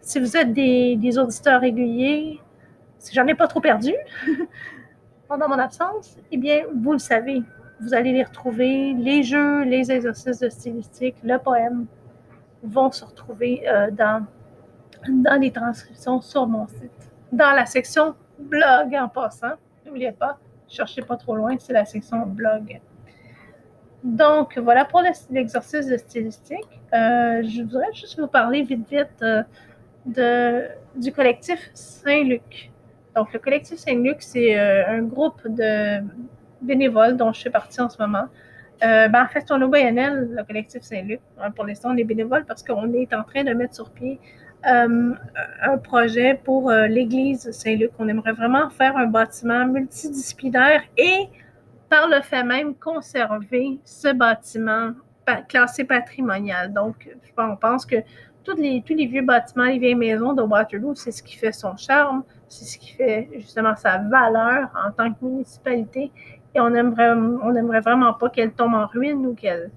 Si 0.00 0.18
vous 0.18 0.36
êtes 0.36 0.52
des, 0.54 1.18
auditeurs 1.18 1.60
réguliers, 1.60 2.40
si 2.98 3.14
j'en 3.14 3.26
ai 3.26 3.34
pas 3.34 3.46
trop 3.46 3.60
perdu 3.60 3.92
pendant 5.28 5.48
mon 5.48 5.58
absence, 5.58 6.16
eh 6.32 6.38
bien, 6.38 6.64
vous 6.74 6.92
le 6.92 6.98
savez. 6.98 7.42
Vous 7.84 7.92
allez 7.92 8.12
les 8.12 8.22
retrouver. 8.22 8.94
Les 8.94 9.22
jeux, 9.22 9.62
les 9.64 9.92
exercices 9.92 10.38
de 10.38 10.48
stylistique, 10.48 11.16
le 11.22 11.36
poème 11.36 11.86
vont 12.62 12.90
se 12.90 13.04
retrouver 13.04 13.62
euh, 13.68 13.90
dans, 13.90 14.26
les 15.38 15.50
transcriptions 15.50 16.22
sur 16.22 16.46
mon 16.46 16.66
site. 16.66 17.12
Dans 17.30 17.52
la 17.52 17.66
section 17.66 18.14
blog 18.38 18.94
en 18.94 19.08
passant, 19.08 19.52
n'oubliez 19.84 20.12
pas, 20.12 20.38
cherchez 20.66 21.02
pas 21.02 21.16
trop 21.16 21.36
loin, 21.36 21.56
c'est 21.58 21.74
la 21.74 21.84
section 21.84 22.24
blog. 22.24 22.80
Donc, 24.02 24.56
voilà 24.56 24.86
pour 24.86 25.02
l'exercice 25.30 25.86
de 25.86 25.98
stylistique. 25.98 26.80
Euh, 26.94 27.42
je 27.42 27.62
voudrais 27.62 27.92
juste 27.92 28.18
vous 28.18 28.28
parler 28.28 28.62
vite, 28.62 28.88
vite 28.88 29.22
euh, 30.16 30.68
du 30.96 31.12
collectif 31.12 31.70
Saint-Luc. 31.74 32.70
Donc, 33.14 33.30
le 33.34 33.38
collectif 33.38 33.78
Saint-Luc, 33.78 34.22
c'est 34.22 34.58
un 34.58 35.02
groupe 35.02 35.46
de 35.46 36.02
bénévoles 36.64 37.16
dont 37.16 37.32
je 37.32 37.42
fais 37.42 37.50
partie 37.50 37.80
en 37.80 37.88
ce 37.88 38.00
moment. 38.00 38.26
Ben, 38.80 39.14
en 39.14 39.28
fait, 39.28 39.46
on 39.50 39.62
au 39.62 39.68
BNL, 39.68 40.30
le 40.36 40.44
collectif 40.44 40.82
Saint-Luc. 40.82 41.20
Pour 41.54 41.64
l'instant, 41.64 41.90
on 41.92 41.96
est 41.96 42.04
bénévoles 42.04 42.44
parce 42.44 42.62
qu'on 42.62 42.92
est 42.92 43.14
en 43.14 43.22
train 43.22 43.44
de 43.44 43.52
mettre 43.54 43.74
sur 43.74 43.90
pied 43.90 44.20
un 44.64 45.78
projet 45.82 46.40
pour 46.44 46.70
l'église 46.70 47.50
Saint-Luc. 47.50 47.92
On 47.98 48.08
aimerait 48.08 48.32
vraiment 48.32 48.68
faire 48.70 48.96
un 48.96 49.06
bâtiment 49.06 49.66
multidisciplinaire 49.66 50.82
et 50.98 51.28
par 51.88 52.08
le 52.08 52.20
fait 52.20 52.42
même 52.42 52.74
conserver 52.74 53.78
ce 53.84 54.12
bâtiment 54.12 54.90
classé 55.48 55.84
patrimonial. 55.84 56.72
Donc, 56.72 57.08
on 57.38 57.56
pense 57.56 57.86
que 57.86 57.96
tous 58.42 58.56
les, 58.56 58.82
tous 58.82 58.94
les 58.94 59.06
vieux 59.06 59.22
bâtiments, 59.22 59.64
les 59.64 59.78
vieilles 59.78 59.94
maisons 59.94 60.34
de 60.34 60.42
Waterloo, 60.42 60.94
c'est 60.94 61.12
ce 61.12 61.22
qui 61.22 61.36
fait 61.36 61.52
son 61.52 61.76
charme, 61.76 62.24
c'est 62.48 62.64
ce 62.64 62.78
qui 62.78 62.92
fait 62.92 63.30
justement 63.34 63.74
sa 63.74 63.98
valeur 63.98 64.68
en 64.86 64.90
tant 64.92 65.12
que 65.12 65.24
municipalité. 65.24 66.10
Et 66.54 66.60
on 66.60 66.74
aimerait, 66.74 67.80
vraiment 67.80 68.14
pas 68.14 68.28
qu'elle 68.28 68.52
tombe 68.52 68.74
en 68.74 68.86
ruine 68.86 69.26
ou 69.26 69.34
qu'elle 69.34 69.70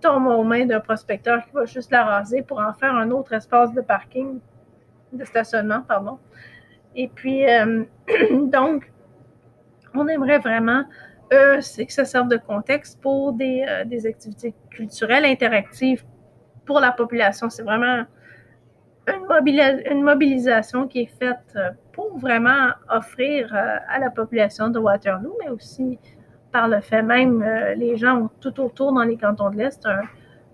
tombe 0.00 0.26
aux 0.26 0.42
mains 0.42 0.64
d'un 0.64 0.80
prospecteur 0.80 1.44
qui 1.44 1.52
va 1.52 1.64
juste 1.64 1.90
la 1.90 2.04
raser 2.04 2.42
pour 2.42 2.58
en 2.58 2.72
faire 2.72 2.94
un 2.94 3.10
autre 3.10 3.32
espace 3.34 3.72
de 3.72 3.80
parking, 3.80 4.40
de 5.12 5.24
stationnement, 5.24 5.82
pardon. 5.82 6.18
Et 6.96 7.08
puis, 7.08 7.48
euh, 7.48 7.84
donc, 8.32 8.90
on 9.94 10.08
aimerait 10.08 10.38
vraiment 10.38 10.84
c'est 11.60 11.86
que 11.86 11.92
ça 11.92 12.04
serve 12.04 12.28
de 12.28 12.36
contexte 12.36 13.00
pour 13.00 13.32
des, 13.32 13.64
euh, 13.68 13.84
des, 13.84 14.06
activités 14.06 14.54
culturelles 14.70 15.24
interactives 15.24 16.04
pour 16.66 16.80
la 16.80 16.92
population. 16.92 17.48
C'est 17.48 17.62
vraiment 17.62 18.04
une, 19.12 20.02
mobilisation 20.02 20.88
qui 20.88 21.02
est 21.02 21.18
faite 21.18 21.58
pour 21.92 22.18
vraiment 22.18 22.70
offrir 22.90 23.54
à 23.54 23.98
la 23.98 24.10
population 24.10 24.68
de 24.68 24.78
Waterloo, 24.78 25.36
mais 25.42 25.50
aussi 25.50 25.98
par 26.50 26.68
le 26.68 26.80
fait 26.80 27.02
même, 27.02 27.44
les 27.76 27.96
gens 27.96 28.30
tout 28.40 28.60
autour 28.60 28.92
dans 28.92 29.04
les 29.04 29.16
cantons 29.16 29.50
de 29.50 29.56
l'Est 29.56 29.86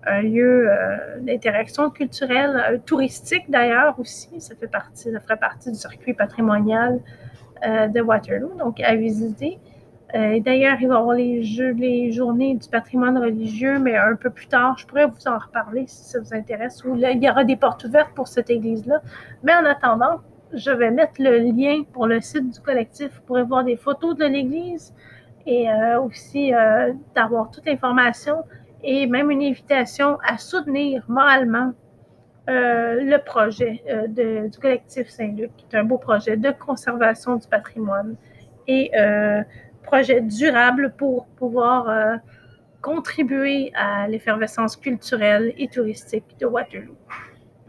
un 0.05 0.21
lieu 0.21 0.69
euh, 0.69 1.19
d'interaction 1.19 1.89
culturelle, 1.89 2.63
euh, 2.69 2.77
touristique 2.85 3.49
d'ailleurs 3.49 3.99
aussi. 3.99 4.39
Ça 4.39 4.55
fait 4.55 4.67
partie, 4.67 5.11
ça 5.11 5.19
ferait 5.19 5.37
partie 5.37 5.71
du 5.71 5.77
circuit 5.77 6.13
patrimonial 6.13 6.99
euh, 7.65 7.87
de 7.87 8.01
Waterloo, 8.01 8.53
donc 8.57 8.79
à 8.81 8.95
visiter. 8.95 9.59
D'ailleurs, 10.13 10.77
il 10.81 10.87
va 10.87 10.95
y 10.95 10.97
avoir 10.97 11.15
les, 11.15 12.11
journées 12.11 12.55
du 12.55 12.67
patrimoine 12.69 13.17
religieux, 13.17 13.79
mais 13.79 13.95
un 13.95 14.15
peu 14.15 14.29
plus 14.29 14.47
tard, 14.47 14.77
je 14.77 14.85
pourrais 14.87 15.05
vous 15.05 15.27
en 15.27 15.37
reparler 15.37 15.85
si 15.87 16.03
ça 16.03 16.19
vous 16.19 16.33
intéresse. 16.33 16.81
Il 16.85 17.23
y 17.23 17.29
aura 17.29 17.43
des 17.43 17.55
portes 17.55 17.83
ouvertes 17.83 18.13
pour 18.15 18.27
cette 18.27 18.49
église-là. 18.49 19.01
Mais 19.43 19.53
en 19.53 19.65
attendant, 19.65 20.21
je 20.53 20.71
vais 20.71 20.89
mettre 20.89 21.13
le 21.19 21.37
lien 21.37 21.83
pour 21.93 22.07
le 22.07 22.21
site 22.21 22.49
du 22.49 22.59
collectif. 22.59 23.11
Vous 23.15 23.21
pourrez 23.27 23.43
voir 23.43 23.63
des 23.63 23.77
photos 23.77 24.17
de 24.17 24.25
l'église 24.25 24.93
et 25.45 25.67
aussi 26.03 26.51
d'avoir 27.15 27.49
toute 27.51 27.65
l'information 27.65 28.43
et 28.83 29.07
même 29.07 29.29
une 29.31 29.41
invitation 29.41 30.17
à 30.27 30.37
soutenir 30.37 31.03
moralement 31.07 31.73
euh, 32.49 33.03
le 33.03 33.17
projet 33.23 33.83
euh, 33.89 34.47
du 34.47 34.57
collectif 34.57 35.09
Saint-Luc, 35.09 35.51
qui 35.57 35.65
est 35.71 35.77
un 35.77 35.83
beau 35.83 35.97
projet 35.97 36.35
de 36.35 36.49
conservation 36.51 37.35
du 37.35 37.47
patrimoine 37.47 38.15
et 38.67 38.89
euh, 38.97 39.43
projet 39.83 40.21
durable 40.21 40.93
pour 40.97 41.25
pouvoir 41.37 42.19
contribuer 42.81 43.71
à 43.75 44.07
l'effervescence 44.07 44.75
culturelle 44.75 45.53
et 45.57 45.67
touristique 45.67 46.25
de 46.39 46.45
Waterloo. 46.45 46.95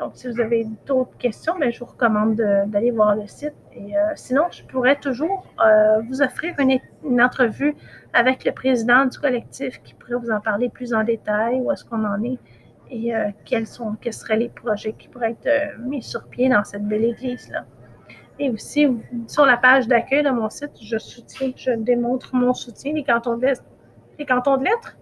Donc, 0.01 0.13
si 0.15 0.29
vous 0.29 0.41
avez 0.41 0.67
d'autres 0.87 1.15
questions, 1.19 1.59
ben, 1.59 1.71
je 1.71 1.79
vous 1.81 1.85
recommande 1.85 2.37
d'aller 2.37 2.91
voir 2.91 3.15
le 3.17 3.27
site. 3.27 3.53
Et 3.75 3.95
euh, 3.95 4.01
sinon, 4.15 4.45
je 4.51 4.63
pourrais 4.65 4.97
toujours 4.97 5.47
euh, 5.63 6.01
vous 6.09 6.23
offrir 6.23 6.55
une, 6.59 7.21
entrevue 7.21 7.75
avec 8.15 8.47
le 8.47 8.53
président 8.53 9.05
du 9.05 9.19
collectif 9.19 9.83
qui 9.83 9.93
pourrait 9.93 10.15
vous 10.15 10.31
en 10.31 10.41
parler 10.41 10.71
plus 10.71 10.95
en 10.95 11.05
détail, 11.05 11.61
où 11.61 11.71
est-ce 11.71 11.85
qu'on 11.85 12.05
en 12.07 12.23
est 12.23 12.39
et 12.91 13.15
euh, 13.15 13.29
quels, 13.45 13.67
sont, 13.67 13.95
quels 14.01 14.15
seraient 14.15 14.39
les 14.39 14.49
projets 14.49 14.95
qui 14.95 15.07
pourraient 15.09 15.37
être 15.39 15.79
mis 15.79 16.03
sur 16.03 16.25
pied 16.29 16.49
dans 16.49 16.65
cette 16.65 16.87
belle 16.87 17.05
église-là. 17.05 17.67
Et 18.41 18.51
aussi, 18.51 18.89
sur 19.29 19.47
la 19.47 19.57
page 19.57 19.87
d'accueil 19.87 20.25
de 20.25 20.31
mon 20.31 20.51
site, 20.51 20.73
je 20.83 20.99
soutiens, 20.99 21.53
je 21.55 21.71
démontre 21.73 22.35
mon 22.35 22.55
soutien. 22.55 22.93
Les 22.95 23.05
cantons 23.05 23.37
de, 23.37 23.47
les 24.19 24.27
cantons 24.27 24.57
de 24.57 24.65
lettres 24.65 24.97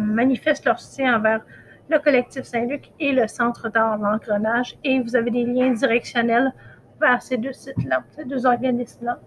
manifestent 0.00 0.64
leur 0.64 0.80
soutien 0.80 1.18
envers 1.18 1.42
le 1.90 1.98
collectif 1.98 2.44
Saint-Luc 2.44 2.92
et 3.00 3.12
le 3.12 3.26
Centre 3.26 3.68
d'art 3.68 3.98
l'engrenage. 3.98 4.78
Et 4.84 5.00
vous 5.00 5.16
avez 5.16 5.30
des 5.30 5.44
liens 5.44 5.72
directionnels 5.72 6.52
vers 7.00 7.20
ces 7.20 7.36
deux 7.36 7.52
sites-là, 7.52 8.04
ces 8.10 8.24
deux 8.24 8.46
organismes-là. 8.46 9.18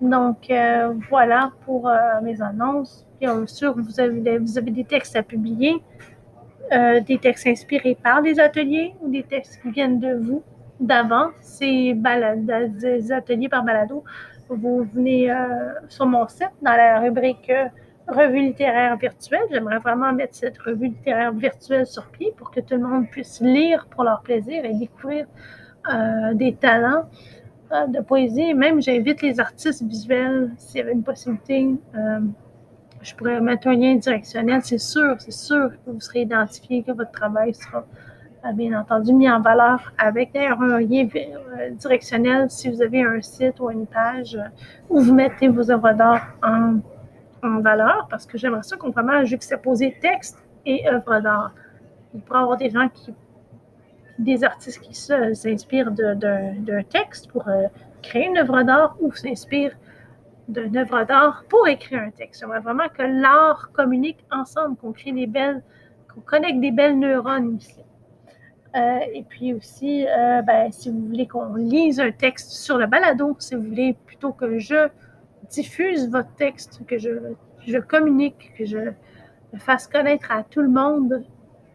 Donc, 0.00 0.50
euh, 0.50 0.94
voilà 1.10 1.52
pour 1.66 1.88
euh, 1.88 1.96
mes 2.22 2.40
annonces. 2.40 3.06
Bien 3.20 3.46
sûr, 3.46 3.74
vous 3.76 4.00
avez, 4.00 4.20
des, 4.20 4.38
vous 4.38 4.56
avez 4.56 4.70
des 4.70 4.84
textes 4.84 5.14
à 5.14 5.22
publier, 5.22 5.82
euh, 6.72 7.00
des 7.00 7.18
textes 7.18 7.46
inspirés 7.46 7.98
par 8.02 8.22
les 8.22 8.40
ateliers 8.40 8.94
ou 9.02 9.10
des 9.10 9.24
textes 9.24 9.60
qui 9.60 9.70
viennent 9.70 10.00
de 10.00 10.14
vous, 10.14 10.42
d'avant. 10.80 11.28
Ces 11.40 11.94
des 11.94 13.12
ateliers 13.12 13.48
par 13.48 13.64
balado. 13.64 14.04
Vous 14.48 14.88
venez 14.92 15.32
sur 15.88 16.06
mon 16.06 16.26
site 16.26 16.50
dans 16.60 16.74
la 16.74 16.98
rubrique 16.98 17.52
revue 18.10 18.40
littéraire 18.40 18.96
virtuelle. 18.96 19.46
J'aimerais 19.50 19.78
vraiment 19.78 20.12
mettre 20.12 20.34
cette 20.34 20.58
revue 20.58 20.88
littéraire 20.88 21.32
virtuelle 21.32 21.86
sur 21.86 22.06
pied 22.06 22.32
pour 22.36 22.50
que 22.50 22.60
tout 22.60 22.74
le 22.74 22.86
monde 22.86 23.08
puisse 23.08 23.40
lire 23.40 23.86
pour 23.90 24.04
leur 24.04 24.22
plaisir 24.22 24.64
et 24.64 24.74
découvrir 24.74 25.26
euh, 25.92 26.34
des 26.34 26.54
talents 26.54 27.08
euh, 27.72 27.86
de 27.86 28.00
poésie. 28.00 28.54
Même, 28.54 28.82
j'invite 28.82 29.22
les 29.22 29.40
artistes 29.40 29.82
visuels, 29.82 30.50
s'il 30.56 30.78
y 30.78 30.82
avait 30.82 30.92
une 30.92 31.02
possibilité, 31.02 31.74
euh, 31.94 32.20
je 33.00 33.14
pourrais 33.14 33.40
mettre 33.40 33.68
un 33.68 33.74
lien 33.74 33.94
directionnel. 33.94 34.60
C'est 34.62 34.78
sûr, 34.78 35.16
c'est 35.18 35.32
sûr 35.32 35.70
que 35.70 35.90
vous 35.90 36.00
serez 36.00 36.22
identifié, 36.22 36.82
que 36.82 36.92
votre 36.92 37.12
travail 37.12 37.54
sera 37.54 37.86
bien 38.54 38.80
entendu 38.80 39.12
mis 39.12 39.30
en 39.30 39.40
valeur 39.40 39.92
avec 39.98 40.32
d'ailleurs 40.32 40.60
un 40.62 40.80
lien 40.80 41.06
directionnel 41.72 42.50
si 42.50 42.70
vous 42.70 42.82
avez 42.82 43.02
un 43.02 43.20
site 43.20 43.60
ou 43.60 43.70
une 43.70 43.86
page 43.86 44.38
où 44.88 45.00
vous 45.00 45.14
mettez 45.14 45.48
vos 45.48 45.70
œuvres 45.70 45.92
d'art 45.92 46.26
en 46.42 47.60
valeur 47.60 48.06
parce 48.10 48.26
que 48.26 48.38
j'aimerais 48.38 48.62
ça 48.62 48.76
qu'on 48.76 48.90
vraiment 48.90 49.24
juxtaposer 49.24 49.96
texte 50.00 50.38
et 50.66 50.88
œuvre 50.88 51.20
d'art. 51.20 51.54
Il 52.14 52.20
pourrait 52.20 52.40
y 52.40 52.42
avoir 52.42 52.56
des 52.56 52.70
gens 52.70 52.88
qui, 52.88 53.14
des 54.18 54.44
artistes 54.44 54.80
qui 54.80 54.94
s'inspirent 54.94 55.92
d'un 55.92 56.82
texte 56.88 57.30
pour 57.30 57.48
euh, 57.48 57.66
créer 58.02 58.26
une 58.26 58.38
œuvre 58.38 58.62
d'art 58.62 58.96
ou 59.00 59.12
s'inspirent 59.12 59.76
d'une 60.48 60.76
œuvre 60.76 61.04
d'art 61.04 61.44
pour 61.48 61.66
écrire 61.68 62.02
un 62.02 62.10
texte. 62.10 62.40
J'aimerais 62.40 62.60
vraiment 62.60 62.88
que 62.88 63.02
l'art 63.02 63.70
communique 63.72 64.18
ensemble, 64.30 64.76
qu'on 64.76 64.92
crée 64.92 65.12
des 65.12 65.26
belles, 65.26 65.62
qu'on 66.12 66.20
connecte 66.20 66.60
des 66.60 66.72
belles 66.72 66.98
neurones 66.98 67.56
ici. 67.56 67.80
Euh, 68.76 69.00
et 69.12 69.24
puis 69.24 69.52
aussi, 69.52 70.06
euh, 70.06 70.42
ben, 70.42 70.70
si 70.70 70.90
vous 70.90 71.06
voulez 71.06 71.26
qu'on 71.26 71.54
lise 71.54 71.98
un 71.98 72.12
texte 72.12 72.52
sur 72.52 72.78
le 72.78 72.86
balado, 72.86 73.36
si 73.38 73.56
vous 73.56 73.62
voulez 73.62 73.96
plutôt 74.06 74.32
que 74.32 74.58
je 74.58 74.88
diffuse 75.50 76.08
votre 76.08 76.32
texte, 76.34 76.80
que 76.86 76.96
je, 76.96 77.10
je 77.66 77.78
communique, 77.78 78.52
que 78.56 78.64
je 78.64 78.78
le 78.78 79.58
fasse 79.58 79.88
connaître 79.88 80.30
à 80.30 80.44
tout 80.44 80.62
le 80.62 80.68
monde. 80.68 81.24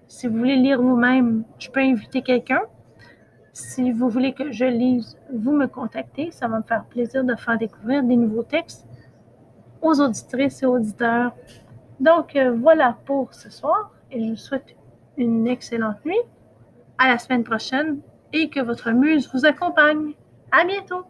Si 0.08 0.28
vous 0.28 0.38
voulez 0.38 0.56
lire 0.56 0.82
vous-même, 0.82 1.44
je 1.60 1.70
peux 1.70 1.82
inviter 1.82 2.22
quelqu'un. 2.22 2.62
Si 3.52 3.92
vous 3.92 4.10
voulez 4.10 4.34
que 4.34 4.52
je 4.52 4.66
lise, 4.66 5.18
vous 5.34 5.52
me 5.52 5.68
contactez. 5.68 6.32
Ça 6.32 6.48
va 6.48 6.60
me 6.60 6.64
faire 6.64 6.86
plaisir 6.86 7.24
de 7.24 7.36
faire 7.36 7.58
découvrir 7.58 8.04
des 8.04 8.16
nouveaux 8.16 8.44
textes 8.44 8.88
aux 9.82 10.00
auditrices 10.00 10.64
et 10.64 10.66
auditeurs. 10.66 11.34
Donc 12.00 12.36
euh, 12.36 12.52
voilà 12.52 12.98
pour 13.06 13.34
ce 13.34 13.50
soir 13.50 13.92
et 14.12 14.24
je 14.24 14.30
vous 14.30 14.36
souhaite 14.36 14.76
une 15.18 15.48
excellente 15.48 16.04
nuit. 16.06 16.20
À 16.98 17.08
la 17.08 17.18
semaine 17.18 17.44
prochaine 17.44 18.00
et 18.34 18.50
que 18.50 18.60
votre 18.60 18.92
muse 18.92 19.30
vous 19.34 19.46
accompagne. 19.46 20.14
À 20.52 20.66
bientôt! 20.66 21.06